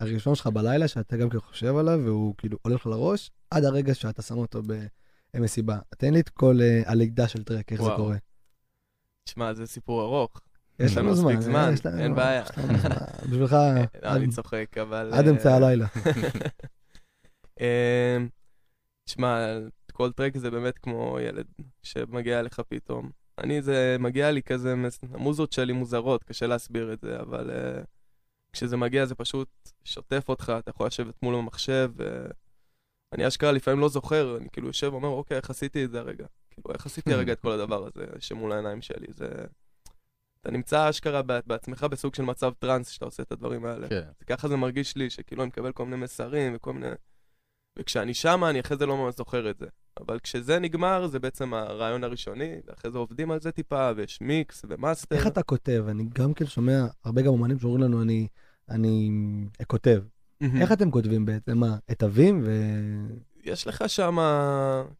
הראשון 0.00 0.34
שלך 0.34 0.46
בלילה, 0.46 0.88
שאתה 0.88 1.16
גם 1.16 1.30
כן 1.30 1.40
חושב 1.40 1.76
עליו, 1.76 2.00
והוא 2.04 2.34
כאילו 2.38 2.58
עולה 2.62 2.74
לך 2.74 2.86
לראש, 2.86 3.30
עד 3.50 3.64
הרגע 3.64 3.94
שאתה 3.94 4.22
שם 4.22 4.38
אותו 4.38 4.62
במסיבה. 5.34 5.78
תן 5.98 6.12
לי 6.14 6.20
את 6.20 6.28
כל 6.28 6.54
אה, 6.62 6.82
הלידה 6.86 7.28
של 7.28 7.44
טרק, 7.44 7.72
איך 7.72 7.82
זה. 7.82 7.88
קורה. 7.96 8.16
תשמע, 9.28 9.54
זה 9.54 9.66
סיפור 9.66 10.02
ארוך. 10.02 10.40
יש 10.78 10.96
לנו 10.96 11.12
מספיק 11.12 11.40
זמן, 11.40 11.64
אה, 11.68 11.72
יש 11.72 11.86
לנו- 11.86 11.98
אין 12.02 12.14
בעיה. 12.14 12.44
בשבילך, 13.30 13.52
אה, 13.52 13.80
עד- 14.02 14.16
אני 14.16 14.28
צוחק, 14.28 14.78
אבל... 14.78 15.10
עד 15.14 15.24
אה, 15.24 15.30
אמצע 15.30 15.54
הלילה. 15.54 15.86
תשמע, 19.08 19.46
כל 19.92 20.12
טרק 20.12 20.36
זה 20.38 20.50
באמת 20.50 20.78
כמו 20.78 21.18
ילד 21.20 21.46
שמגיע 21.82 22.40
אליך 22.40 22.60
פתאום. 22.68 23.10
אני, 23.38 23.62
זה 23.62 23.96
מגיע 23.98 24.30
לי 24.30 24.42
כזה, 24.42 24.74
המוזות 25.12 25.52
שלי 25.52 25.72
מוזרות, 25.72 26.24
קשה 26.24 26.46
להסביר 26.46 26.92
את 26.92 27.00
זה, 27.00 27.20
אבל 27.20 27.50
uh, 27.50 27.84
כשזה 28.52 28.76
מגיע 28.76 29.06
זה 29.06 29.14
פשוט 29.14 29.48
שוטף 29.84 30.28
אותך, 30.28 30.52
אתה 30.58 30.70
יכול 30.70 30.86
לשבת 30.86 31.22
מול 31.22 31.34
המחשב, 31.34 31.90
ואני 31.96 33.28
אשכרה 33.28 33.52
לפעמים 33.52 33.80
לא 33.80 33.88
זוכר, 33.88 34.36
אני 34.36 34.48
כאילו 34.52 34.66
יושב 34.66 34.92
ואומר, 34.92 35.08
אוקיי, 35.08 35.36
איך 35.36 35.50
עשיתי 35.50 35.84
את 35.84 35.90
זה 35.90 36.00
הרגע? 36.00 36.26
כאילו, 36.50 36.74
איך 36.74 36.86
עשיתי 36.86 37.12
הרגע 37.14 37.32
את 37.32 37.40
כל 37.40 37.52
הדבר 37.52 37.86
הזה 37.86 38.06
שמול 38.18 38.52
העיניים 38.52 38.82
שלי? 38.82 39.06
זה... 39.10 39.28
אתה 40.40 40.50
נמצא 40.50 40.90
אשכרה 40.90 41.22
בעצמך 41.22 41.86
בסוג 41.90 42.14
של 42.14 42.22
מצב 42.22 42.52
טראנס 42.58 42.88
כשאתה 42.90 43.04
עושה 43.04 43.22
את 43.22 43.32
הדברים 43.32 43.64
האלה. 43.64 43.88
כן. 43.88 44.02
זה 44.18 44.24
ככה 44.24 44.48
זה 44.48 44.56
מרגיש 44.56 44.96
לי, 44.96 45.10
שכאילו 45.10 45.42
אני 45.42 45.48
מקבל 45.48 45.72
כל 45.72 45.84
מיני 45.84 45.96
מסרים 45.96 46.52
וכל 46.56 46.72
מיני... 46.72 46.86
וכשאני 47.78 48.14
שמה, 48.14 48.50
אני 48.50 48.60
אחרי 48.60 48.76
זה 48.76 48.86
לא 48.86 48.96
ממש 48.96 49.14
זוכר 49.14 49.50
את 49.50 49.58
זה. 49.58 49.66
אבל 50.00 50.18
כשזה 50.18 50.58
נגמר, 50.58 51.06
זה 51.06 51.18
בעצם 51.18 51.54
הרעיון 51.54 52.04
הראשוני, 52.04 52.60
ואחרי 52.66 52.90
זה 52.90 52.98
עובדים 52.98 53.30
על 53.30 53.40
זה 53.40 53.52
טיפה, 53.52 53.90
ויש 53.96 54.20
mix 54.20 54.64
ו 54.68 54.74
master. 54.74 55.16
איך 55.16 55.26
אתה 55.26 55.42
כותב? 55.42 55.84
אני 55.88 56.04
גם 56.14 56.34
כן 56.34 56.46
שומע 56.46 56.86
הרבה 57.04 57.22
גם 57.22 57.28
אומנים 57.28 57.58
שאומרים 57.58 57.82
לנו, 57.82 58.02
אני, 58.02 58.26
אני 58.68 59.10
כותב. 59.66 60.02
מהמם. 60.40 60.62
איך 60.62 60.72
אתם 60.72 60.90
כותבים 60.90 61.24
בעצם? 61.24 61.58
מה, 61.58 61.76
את 61.90 62.02
ו... 62.42 62.50
יש 63.44 63.66
לך 63.66 63.84
שם 63.86 64.16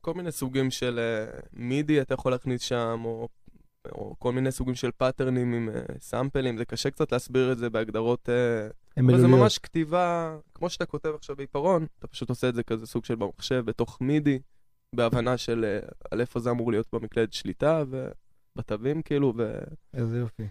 כל 0.00 0.14
מיני 0.14 0.32
סוגים 0.32 0.70
של 0.70 0.98
אה, 0.98 1.40
MIDI, 1.52 2.00
אתה 2.00 2.14
יכול 2.14 2.32
להכניס 2.32 2.62
שם, 2.62 3.02
או, 3.04 3.28
או 3.92 4.14
כל 4.18 4.32
מיני 4.32 4.52
סוגים 4.52 4.74
של 4.74 4.90
פאטרנים 4.96 5.52
עם 5.52 5.68
אה, 5.68 5.80
סאמפלים, 6.00 6.58
זה 6.58 6.64
קשה 6.64 6.90
קצת 6.90 7.12
להסביר 7.12 7.52
את 7.52 7.58
זה 7.58 7.70
בהגדרות 7.70 8.28
אה, 8.28 8.68
הם 8.96 9.10
אבל 9.10 9.20
זה. 9.20 9.26
ממש 9.26 9.58
כתיבה, 9.58 10.36
כמו 10.54 10.70
שאתה 10.70 10.86
כותב 10.86 11.12
עכשיו 11.14 11.36
בעיפרון, 11.36 11.86
אתה 11.98 12.06
פשוט 12.06 12.28
עושה 12.28 12.48
את 12.48 12.54
זה 12.54 12.62
כזה 12.62 12.86
סוג 12.86 13.04
של 13.04 13.14
במחשב, 13.14 13.62
בתוך 13.66 14.00
MIDI, 14.00 14.38
בהבנה 14.94 15.36
של 15.36 15.64
אה, 15.64 15.78
על 16.10 16.20
איפה 16.20 16.40
זה 16.40 16.50
אמור 16.50 16.70
להיות 16.72 16.86
במקלדת 16.92 17.32
שליטה, 17.32 17.82
ובתווים 18.56 19.02
כאילו, 19.02 19.32
איזה 19.94 20.18
יופי. 20.18 20.42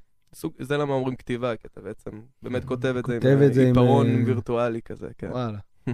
וזה 0.60 0.78
למה 0.78 0.94
אומרים 0.94 1.16
כתיבה, 1.16 1.56
כי 1.56 1.68
אתה 1.68 1.82
בעצם 1.82 2.10
באמת 2.42 2.66
כותב 2.66 2.96
את 3.00 3.06
זה 3.06 3.14
כותב 3.20 3.38
עם 3.42 3.44
את 3.48 3.54
זה 3.54 3.62
אה, 3.62 3.68
עם, 3.68 3.74
עיפרון 3.74 4.08
אה, 4.10 4.22
וירטואלי 4.26 4.82
כזה, 4.82 5.08
כן. 5.18 5.28
וואלה. 5.32 5.58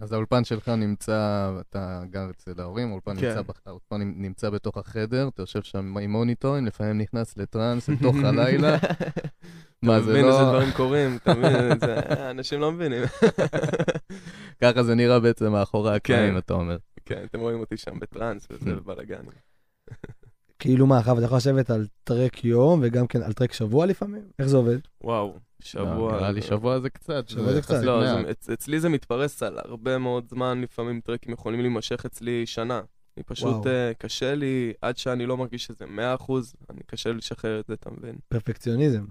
אז 0.00 0.12
האולפן 0.12 0.44
שלך 0.44 0.68
נמצא, 0.68 1.50
אתה 1.60 2.02
גר 2.10 2.30
אצל 2.30 2.60
ההורים, 2.60 2.88
האולפן 2.90 3.16
כן. 3.20 3.26
נמצא, 3.28 3.42
בח- 3.42 3.60
האולפן 3.66 3.96
נמצא 4.16 4.50
בתוך 4.50 4.76
החדר, 4.78 5.28
אתה 5.28 5.42
יושב 5.42 5.62
שם 5.62 5.98
עם 5.98 6.10
מוניטורים, 6.12 6.66
לפעמים 6.66 6.98
נכנס 6.98 7.36
לטראנס 7.36 7.88
לתוך 7.88 8.16
הלילה. 8.24 8.76
מה, 9.82 9.96
אתה 9.96 10.04
זה 10.04 10.10
מבין 10.10 10.24
לא- 10.24 10.30
איזה 10.40 10.50
דברים 10.50 10.68
קורים, 10.76 11.16
אתה 11.16 11.34
מבין, 11.34 11.78
זה- 11.80 11.94
אה, 11.98 12.30
אנשים 12.30 12.60
לא 12.60 12.72
מבינים. 12.72 13.02
ככה 14.62 14.82
זה 14.82 14.94
נראה 14.94 15.20
בעצם 15.20 15.52
מאחורי 15.52 15.94
הקלעים, 15.96 16.32
כן. 16.32 16.38
אתה 16.38 16.54
אומר. 16.54 16.76
כן, 17.04 17.24
אתם 17.24 17.40
רואים 17.40 17.60
אותי 17.60 17.76
שם 17.76 17.98
בטראנס 17.98 18.48
וזה. 18.50 18.74
בבלאגן. 18.74 19.22
כאילו 20.58 20.86
מה, 20.86 21.00
אחר 21.00 21.12
אתה 21.18 21.24
יכול 21.24 21.36
לשבת 21.36 21.70
על 21.70 21.86
טרק 22.04 22.44
יום 22.44 22.80
וגם 22.82 23.06
כן 23.06 23.22
על 23.22 23.32
טרק 23.32 23.52
שבוע 23.52 23.86
לפעמים? 23.86 24.22
איך 24.38 24.46
זה 24.48 24.56
עובד? 24.56 24.78
וואו, 25.04 25.38
שבוע. 25.60 26.12
לא, 26.12 26.18
נראה 26.18 26.30
לי 26.30 26.42
שבוע 26.42 26.80
זה 26.80 26.90
קצת. 26.90 27.28
שבוע 27.28 27.52
זה 27.52 27.62
קצת. 27.62 27.70
יחסית 27.74 27.86
לא, 27.86 28.52
אצלי 28.52 28.80
זה 28.80 28.88
מתפרס 28.88 29.42
על 29.42 29.58
הרבה 29.58 29.98
מאוד 29.98 30.28
זמן, 30.28 30.60
לפעמים 30.60 31.00
טרקים 31.00 31.32
יכולים 31.32 31.60
להימשך 31.60 32.06
אצלי 32.06 32.46
שנה. 32.46 32.80
אני 33.16 33.24
פשוט, 33.24 33.66
uh, 33.66 33.68
קשה 33.98 34.34
לי, 34.34 34.72
עד 34.82 34.96
שאני 34.96 35.26
לא 35.26 35.36
מרגיש 35.36 35.64
שזה 35.64 35.84
100%, 35.84 36.32
אני 36.70 36.80
קשה 36.86 37.10
לי 37.10 37.16
לשחרר 37.16 37.60
את 37.60 37.66
זה, 37.66 37.74
אתה 37.74 37.90
מבין? 37.90 38.16
פרפקציוניזם. 38.28 39.04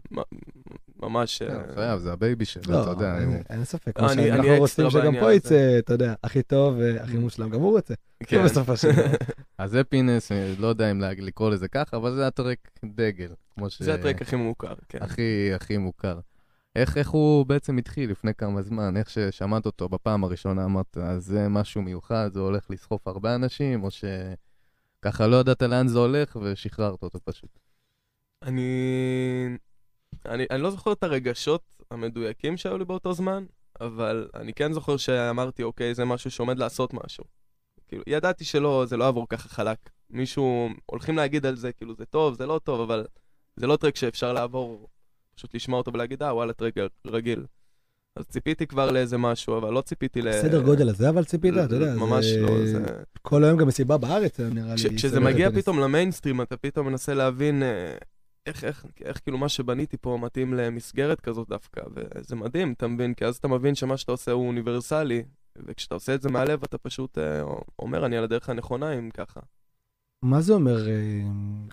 ממש... 1.01 1.43
כן, 1.43 1.55
אה, 1.55 1.75
חייב, 1.75 1.99
זה 1.99 2.13
ה 2.13 2.20
baby 2.20 2.45
שלו, 2.45 2.73
לא, 2.73 2.81
אתה 2.81 2.89
יודע. 2.89 3.17
אין- 3.49 3.65
ספק. 3.65 3.99
לא, 3.99 4.07
כמו 4.07 4.09
שאנחנו 4.09 4.57
רוצים 4.57 4.89
שגם 4.89 5.13
פה. 5.19 5.33
יצא, 5.33 5.79
אתה 5.79 5.93
יודע, 5.93 6.13
הכי 6.23 6.43
טוב 6.43 6.75
והכי 6.79 7.17
מושלם. 7.17 7.49
גם 7.49 7.59
הוא 7.61 7.71
רוצה. 7.71 7.93
כן. 8.23 8.43
בסופו 8.45 8.77
של 8.77 8.91
דבר. 8.91 9.05
אז 9.57 9.71
זה 9.71 9.83
פינס, 9.83 10.31
אה, 10.31 10.53
לא 10.59 10.67
יודע 10.67 10.91
אם 10.91 11.01
לקרוא 11.01 11.49
לזה 11.49 11.67
ככה, 11.67 11.97
אבל 11.97 12.15
זה 12.15 12.27
הטרק 12.27 12.57
דגל. 12.85 13.33
זה 13.79 13.93
הטרק 13.93 14.21
הכי 14.21 14.35
מוכר, 14.35 14.73
כן. 14.89 14.99
הכי, 15.01 15.51
הכי 15.55 15.77
מוכר. 15.77 16.19
איך, 16.75 16.97
איך 16.97 17.09
הוא 17.09 17.45
בעצם 17.45 17.77
התחיל 17.77 18.11
לפני 18.11 18.33
כמה 18.33 18.61
זמן? 18.61 18.97
איך 18.97 19.09
ששמעת 19.09 19.65
אותו 19.65 19.89
בפעם 19.89 20.23
הראשונה 20.23 20.65
אמרת, 20.65 20.97
אז 20.97 21.25
זה 21.25 21.49
משהו 21.49 21.81
מיוחד, 21.81 22.29
זה 22.33 22.39
הולך 22.39 22.65
לסחוף 22.69 23.07
הרבה 23.07 23.35
אנשים, 23.35 23.83
או 23.83 23.89
שככה 23.91 25.27
לא 25.27 25.37
ידעת 25.37 25.61
לאן 25.61 25.87
זה 25.87 25.99
הולך 25.99 26.37
ושחררת 26.41 27.03
אותו 27.03 27.19
פשוט? 27.23 27.59
אני... 28.43 28.61
אני, 30.25 30.45
אני 30.51 30.61
לא 30.61 30.71
זוכר 30.71 30.91
את 30.91 31.03
הרגשות 31.03 31.61
המדויקים 31.91 32.57
שהיו 32.57 32.77
לי 32.77 32.85
באותו 32.85 33.13
זמן, 33.13 33.45
אבל 33.81 34.29
אני 34.35 34.53
כן 34.53 34.73
זוכר 34.73 34.97
שאמרתי, 34.97 35.63
אוקיי, 35.63 35.95
זה 35.95 36.05
משהו 36.05 36.31
שעומד 36.31 36.57
לעשות 36.57 36.93
משהו. 36.93 37.23
כאילו, 37.87 38.03
ידעתי 38.07 38.45
שלא, 38.45 38.85
זה 38.87 38.97
לא 38.97 39.03
יעבור 39.03 39.27
ככה 39.29 39.49
חלק. 39.49 39.77
מישהו, 40.09 40.69
הולכים 40.85 41.17
להגיד 41.17 41.45
על 41.45 41.55
זה, 41.55 41.71
כאילו, 41.71 41.95
זה 41.95 42.05
טוב, 42.05 42.37
זה 42.37 42.45
לא 42.45 42.59
טוב, 42.63 42.81
אבל 42.81 43.05
זה 43.55 43.67
לא 43.67 43.75
טרק 43.75 43.95
שאפשר 43.95 44.33
לעבור, 44.33 44.87
פשוט 45.35 45.55
לשמוע 45.55 45.77
אותו 45.77 45.93
ולהגיד, 45.93 46.23
אה, 46.23 46.35
וואלה, 46.35 46.53
טרק 46.53 46.73
רגיל. 47.07 47.45
אז 48.15 48.25
ציפיתי 48.25 48.67
כבר 48.67 48.91
לאיזה 48.91 49.17
משהו, 49.17 49.57
אבל 49.57 49.73
לא 49.73 49.81
ציפיתי 49.81 50.21
ל... 50.21 50.41
סדר 50.41 50.61
גודל 50.61 50.89
הזה, 50.89 51.09
אבל 51.09 51.23
ציפית, 51.23 51.53
אתה 51.65 51.75
יודע. 51.75 51.95
ממש 51.95 52.25
לא, 52.25 52.65
זה... 52.65 52.83
כל 53.21 53.43
היום 53.43 53.59
גם 53.59 53.67
מסיבה 53.67 53.97
בארץ, 53.97 54.39
נראה 54.39 54.75
לי. 54.75 54.77
כש, 54.77 54.85
כשזה 54.85 55.19
מגיע. 55.19 55.51
פתאום 55.51 55.79
למיינסטרים, 55.79 56.41
אתה 56.41 56.57
פתאום 56.57 56.87
מנסה 56.87 57.13
להבין 57.13 57.63
אה, 57.63 57.95
איך, 58.45 58.63
איך, 58.63 58.85
איך 59.03 59.19
כאילו 59.19 59.37
מה 59.37 59.49
שבניתי 59.49 59.97
פה 59.97 60.17
מתאים 60.21 60.53
למסגרת 60.53 61.21
כזאת 61.21 61.47
דווקא, 61.49 61.81
וזה 61.95 62.35
מדהים, 62.35 62.73
אתה 62.73 62.87
מבין? 62.87 63.13
כי 63.13 63.25
אז 63.25 63.35
אתה 63.35 63.47
מבין 63.47 63.75
שמה 63.75 63.97
שאתה 63.97 64.11
עושה 64.11 64.31
הוא 64.31 64.47
אוניברסלי, 64.47 65.23
וכשאתה 65.55 65.95
עושה 65.95 66.15
את 66.15 66.21
זה 66.21 66.29
מהלב, 66.29 66.63
אתה 66.63 66.77
פשוט 66.77 67.17
אה, 67.17 67.41
אומר, 67.79 68.05
אני 68.05 68.17
על 68.17 68.23
הדרך 68.23 68.49
הנכונה 68.49 68.93
אם 68.93 69.09
ככה. 69.13 69.39
מה 70.23 70.41
זה 70.41 70.53
אומר 70.53 70.87
אה, 70.89 71.21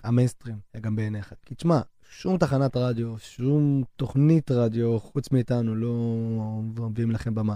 המיינסטרים, 0.03 0.55
גם 0.81 0.95
בעיניך? 0.95 1.33
כי 1.45 1.55
תשמע, 1.55 1.81
שום 2.09 2.37
תחנת 2.37 2.77
רדיו, 2.77 3.17
שום 3.19 3.83
תוכנית 3.95 4.51
רדיו, 4.51 4.99
חוץ 4.99 5.31
מאיתנו, 5.31 5.75
לא 5.75 6.89
מביאים 6.89 7.11
לכם 7.11 7.35
במה. 7.35 7.55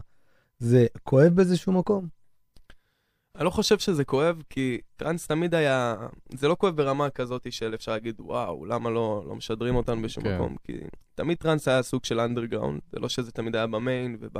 זה 0.59 0.85
כואב 1.03 1.33
באיזשהו 1.33 1.71
מקום? 1.71 2.07
אני 3.37 3.45
לא 3.45 3.49
חושב 3.49 3.79
שזה 3.79 4.03
כואב, 4.03 4.41
כי 4.49 4.81
טראנס 4.95 5.27
תמיד 5.27 5.55
היה... 5.55 5.95
זה 6.33 6.47
לא 6.47 6.55
כואב 6.59 6.75
ברמה 6.75 7.09
כזאת 7.09 7.51
של 7.51 7.73
אפשר 7.75 7.91
להגיד, 7.91 8.15
וואו, 8.19 8.65
למה 8.65 8.89
לא, 8.89 9.23
לא 9.27 9.35
משדרים 9.35 9.75
אותנו 9.75 10.01
בשום 10.01 10.23
כן. 10.23 10.35
מקום? 10.35 10.55
כי 10.63 10.73
תמיד 11.15 11.37
טראנס 11.37 11.67
היה 11.67 11.83
סוג 11.83 12.05
של 12.05 12.19
אנדרגראונד, 12.19 12.81
זה 12.91 12.99
לא 12.99 13.09
שזה 13.09 13.31
תמיד 13.31 13.55
היה 13.55 13.67
ב 13.67 13.77
main 13.77 14.17
וב... 14.19 14.37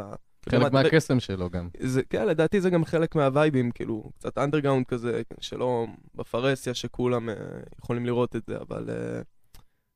חלק 0.50 0.62
וגם- 0.62 0.74
מהקסם 0.74 1.20
שלו 1.20 1.50
גם. 1.50 1.70
זה, 1.80 2.02
כן, 2.10 2.28
לדעתי 2.28 2.62
זה 2.62 2.70
גם 2.70 2.86
חלק 2.86 3.16
מהווייבים, 3.16 3.72
כאילו, 3.72 4.12
קצת 4.20 4.38
אנדרגראונד 4.38 4.86
כזה, 4.88 5.22
שלא 5.42 5.88
בפרהסיה 6.16 6.74
שכולם 6.74 7.30
אה, 7.30 7.34
יכולים 7.80 8.06
לראות 8.06 8.36
את 8.36 8.46
זה, 8.48 8.58
אבל 8.58 8.90
אה, 8.90 9.24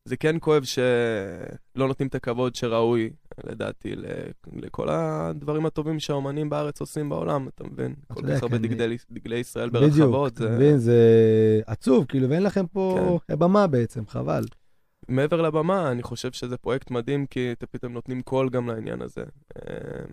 זה 0.07 0.17
כן 0.17 0.35
כואב 0.39 0.63
שלא 0.63 1.87
נותנים 1.87 2.07
את 2.07 2.15
הכבוד 2.15 2.55
שראוי, 2.55 3.09
לדעתי, 3.43 3.95
לכל 4.53 4.89
הדברים 4.89 5.65
הטובים 5.65 5.99
שהאומנים 5.99 6.49
בארץ 6.49 6.81
עושים 6.81 7.09
בעולם, 7.09 7.47
אתה 7.47 7.63
מבין? 7.63 7.95
כל 8.13 8.21
כך 8.21 8.43
הרבה 8.43 8.57
כן, 8.57 8.63
דגלי, 8.63 8.97
דגלי 9.11 9.35
ישראל 9.35 9.69
בדיוק, 9.69 9.93
ברחבות, 9.93 10.33
אתה 10.33 10.43
זה... 10.43 10.49
מבין, 10.49 10.77
זה 10.77 11.01
עצוב, 11.65 12.05
כאילו, 12.05 12.29
ואין 12.29 12.43
לכם 12.43 12.67
פה 12.67 13.19
במה 13.29 13.67
בעצם, 13.67 14.07
חבל. 14.07 14.43
מעבר 15.07 15.41
לבמה, 15.41 15.91
אני 15.91 16.03
חושב 16.03 16.31
שזה 16.31 16.57
פרויקט 16.57 16.91
מדהים, 16.91 17.25
כי 17.25 17.51
אתם 17.51 17.65
פתאום 17.71 17.93
נותנים 17.93 18.21
קול 18.21 18.49
גם 18.49 18.67
לעניין 18.67 19.01
הזה. 19.01 19.23
אה, 19.57 20.05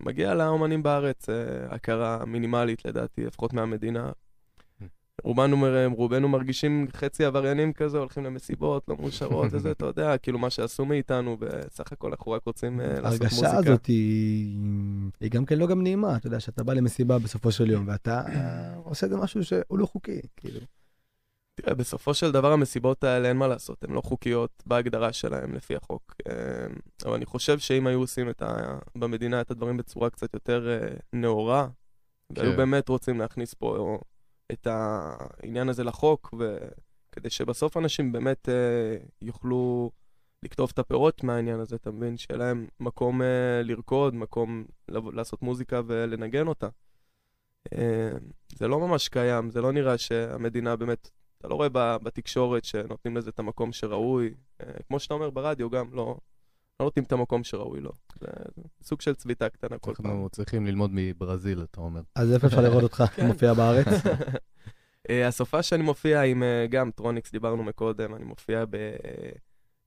מגיע 0.00 0.34
לאומנים 0.34 0.82
בארץ 0.82 1.28
אה, 1.28 1.34
הכרה 1.68 2.24
מינימלית, 2.26 2.84
לדעתי, 2.84 3.24
לפחות 3.24 3.52
מהמדינה. 3.52 4.10
רובנו, 5.24 5.66
רובנו 5.96 6.28
מרגישים 6.28 6.86
חצי 6.92 7.24
עבריינים 7.24 7.72
כזה, 7.72 7.98
הולכים 7.98 8.24
למסיבות, 8.24 8.88
לא 8.88 8.96
מאושרות 9.00 9.48
וזה, 9.50 9.70
אתה 9.70 9.86
יודע, 9.86 10.18
כאילו 10.18 10.38
מה 10.38 10.50
שעשו 10.50 10.84
מאיתנו, 10.84 11.36
בסך 11.40 11.92
הכל 11.92 12.10
אנחנו 12.10 12.32
רק 12.32 12.42
רוצים 12.46 12.80
אה, 12.80 13.00
לעשות 13.00 13.22
מוזיקה. 13.22 13.46
ההרגשה 13.46 13.70
הזאת 13.70 13.86
היא, 13.86 14.56
היא 15.20 15.30
גם 15.30 15.44
כן 15.44 15.58
לא 15.58 15.66
גם 15.66 15.82
נעימה, 15.82 16.16
אתה 16.16 16.26
יודע, 16.26 16.40
שאתה 16.40 16.64
בא 16.64 16.72
למסיבה 16.72 17.18
בסופו 17.18 17.52
של 17.52 17.70
יום, 17.70 17.88
ואתה 17.88 18.20
אה, 18.26 18.74
עושה 18.84 19.06
איזה 19.06 19.16
משהו 19.16 19.44
שהוא 19.44 19.78
לא 19.78 19.86
חוקי, 19.86 20.20
כאילו. 20.36 20.60
תראה, 21.54 21.74
בסופו 21.74 22.14
של 22.14 22.32
דבר 22.32 22.52
המסיבות 22.52 23.04
האלה, 23.04 23.28
אין 23.28 23.36
מה 23.36 23.48
לעשות, 23.48 23.84
הן 23.84 23.90
לא 23.90 24.00
חוקיות 24.00 24.62
בהגדרה 24.66 25.12
שלהן 25.12 25.52
לפי 25.52 25.76
החוק. 25.76 26.14
אה, 26.28 26.34
אבל 27.04 27.14
אני 27.14 27.26
חושב 27.26 27.58
שאם 27.58 27.86
היו 27.86 27.98
עושים 27.98 28.30
את 28.30 28.42
ה... 28.42 28.78
במדינה 28.94 29.40
את 29.40 29.50
הדברים 29.50 29.76
בצורה 29.76 30.10
קצת 30.10 30.34
יותר 30.34 30.68
נאורה, 31.12 31.68
והיו 32.30 32.50
כן. 32.50 32.56
באמת 32.56 32.88
רוצים 32.88 33.18
להכניס 33.18 33.54
פה 33.54 33.98
את 34.52 34.66
העניין 34.70 35.68
הזה 35.68 35.84
לחוק, 35.84 36.34
וכדי 36.38 37.30
שבסוף 37.30 37.76
אנשים 37.76 38.12
באמת 38.12 38.48
אה, 38.48 38.96
יוכלו 39.22 39.90
לקטוף 40.42 40.72
את 40.72 40.78
הפירות 40.78 41.24
מהעניין 41.24 41.60
הזה, 41.60 41.76
אתה 41.76 41.90
מבין? 41.90 42.16
שיהיה 42.16 42.38
להם 42.38 42.66
מקום 42.80 43.22
אה, 43.22 43.60
לרקוד, 43.64 44.14
מקום 44.14 44.64
לבוא- 44.88 45.12
לעשות 45.12 45.42
מוזיקה 45.42 45.80
ולנגן 45.86 46.46
אותה. 46.46 46.68
אה, 47.72 48.10
זה 48.54 48.68
לא 48.68 48.80
ממש 48.80 49.08
קיים, 49.08 49.50
זה 49.50 49.60
לא 49.60 49.72
נראה 49.72 49.98
שהמדינה 49.98 50.76
באמת, 50.76 51.10
אתה 51.38 51.48
לא 51.48 51.54
רואה 51.54 51.68
בתקשורת 51.98 52.64
שנותנים 52.64 53.16
לזה 53.16 53.30
את 53.30 53.38
המקום 53.38 53.72
שראוי. 53.72 54.34
אה, 54.60 54.72
כמו 54.88 55.00
שאתה 55.00 55.14
אומר 55.14 55.30
ברדיו 55.30 55.70
גם, 55.70 55.94
לא, 55.94 56.16
לא 56.80 56.86
נותנים 56.86 57.04
את 57.04 57.12
המקום 57.12 57.44
שראוי 57.44 57.80
לו. 57.80 57.92
זה 58.20 58.26
סוג 58.82 59.00
של 59.00 59.14
צביטה 59.14 59.48
קטנה 59.48 59.78
כל 59.78 59.94
פעם. 59.94 60.06
אנחנו 60.06 60.28
צריכים 60.28 60.66
ללמוד 60.66 60.90
מברזיל, 60.92 61.62
אתה 61.62 61.80
אומר. 61.80 62.00
אז 62.14 62.32
איפה 62.32 62.46
אפשר 62.46 62.60
לראות 62.60 62.82
אותך 62.82 63.04
כן. 63.14 63.26
מופיע 63.26 63.54
בארץ? 63.54 63.86
אה, 65.10 65.28
הסופה 65.28 65.62
שאני 65.62 65.82
מופיע 65.82 66.22
עם 66.22 66.42
אה, 66.42 66.66
גם 66.70 66.90
טרוניקס, 66.90 67.32
דיברנו 67.32 67.62
מקודם, 67.62 68.14
אני 68.14 68.24
מופיע 68.24 68.64
ב... 68.70 68.76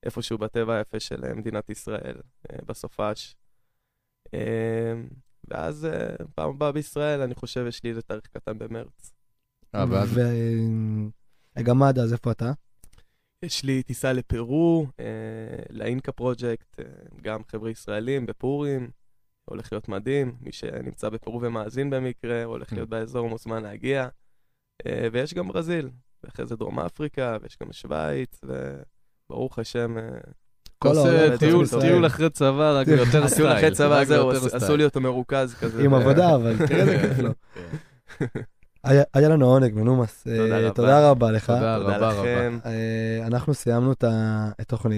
איפשהו 0.03 0.37
בטבע 0.37 0.75
היפה 0.75 0.99
של 0.99 1.25
אה, 1.25 1.33
מדינת 1.33 1.69
ישראל, 1.69 2.15
בסופש. 2.65 3.35
אה, 4.33 4.93
ואז 5.47 5.87
פעם 6.35 6.49
הבאה 6.49 6.71
בישראל, 6.71 7.21
אני 7.21 7.35
חושב, 7.35 7.65
יש 7.67 7.83
לי 7.83 7.89
איזה 7.89 8.01
תאריך 8.01 8.27
קטן 8.27 8.57
במרץ. 8.57 9.13
אה, 9.75 9.85
ואז 9.89 10.19
וגם 11.55 11.83
עד 11.83 11.99
אז, 11.99 12.13
איפה 12.13 12.31
אתה? 12.31 12.51
יש 13.43 13.63
לי 13.63 13.83
טיסה 13.83 14.13
לפרו, 14.13 14.87
אה, 14.99 15.05
לאינקה 15.69 16.11
פרויקט, 16.11 16.79
אה, 16.79 16.85
גם 17.21 17.41
חבר'ה 17.51 17.69
ישראלים 17.69 18.25
בפורים, 18.25 18.89
הולך 19.45 19.73
להיות 19.73 19.89
מדהים, 19.89 20.35
מי 20.41 20.51
שנמצא 20.51 21.09
בפרו 21.09 21.41
ומאזין 21.41 21.89
במקרה, 21.89 22.43
הולך 22.43 22.73
להיות 22.73 22.89
באזור 22.89 23.29
מוזמן 23.29 23.63
להגיע. 23.63 24.07
אה, 24.87 25.07
ויש 25.11 25.33
גם 25.33 25.47
ברזיל, 25.47 25.89
ואחרי 26.23 26.45
זה 26.45 26.55
דרום 26.55 26.79
אפריקה, 26.79 27.37
ויש 27.41 27.57
גם 27.63 27.73
שווייץ, 27.73 28.41
וברוך 28.43 29.59
השם, 29.59 29.97
אה, 29.97 30.03
כל 30.79 30.97
העולם 30.97 31.37
טיול-. 31.37 31.65
טיול 31.81 32.05
אחרי 32.05 32.29
צבא, 32.29 32.79
רק 32.79 32.87
יותר 32.87 33.27
סטייל. 33.27 33.47
הטיול 33.47 33.51
אחרי 33.51 33.71
צבא, 33.71 34.03
זהו. 34.03 34.29
עשו 34.31 34.77
לי 34.77 34.83
אותו 34.85 35.01
מרוכז 35.01 35.55
כזה. 35.59 35.83
עם 35.83 35.93
עבודה, 35.93 36.35
אבל 36.35 36.67
תראה 36.67 36.79
איזה 36.79 36.99
כיף 37.01 37.19
לו. 37.19 37.31
היה 38.83 39.03
היה 39.13 39.29
לנו 39.29 39.45
עונג, 39.45 39.73
מנומס. 39.73 40.27
אה, 40.27 40.37
תודה 40.37 40.57
רבה. 40.59 40.71
תודה 40.71 41.09
רבה 41.09 41.31
לך. 41.31 41.45
תודה 41.45 41.77
תודה 41.79 41.95
רבה 41.97 42.11
רבה. 42.11 42.21
לכם. 42.21 42.59
אה, 42.65 43.27
אנחנו 43.27 43.53
סיימנו 43.53 43.91
את 43.91 44.03
התוכנית. 44.59 44.97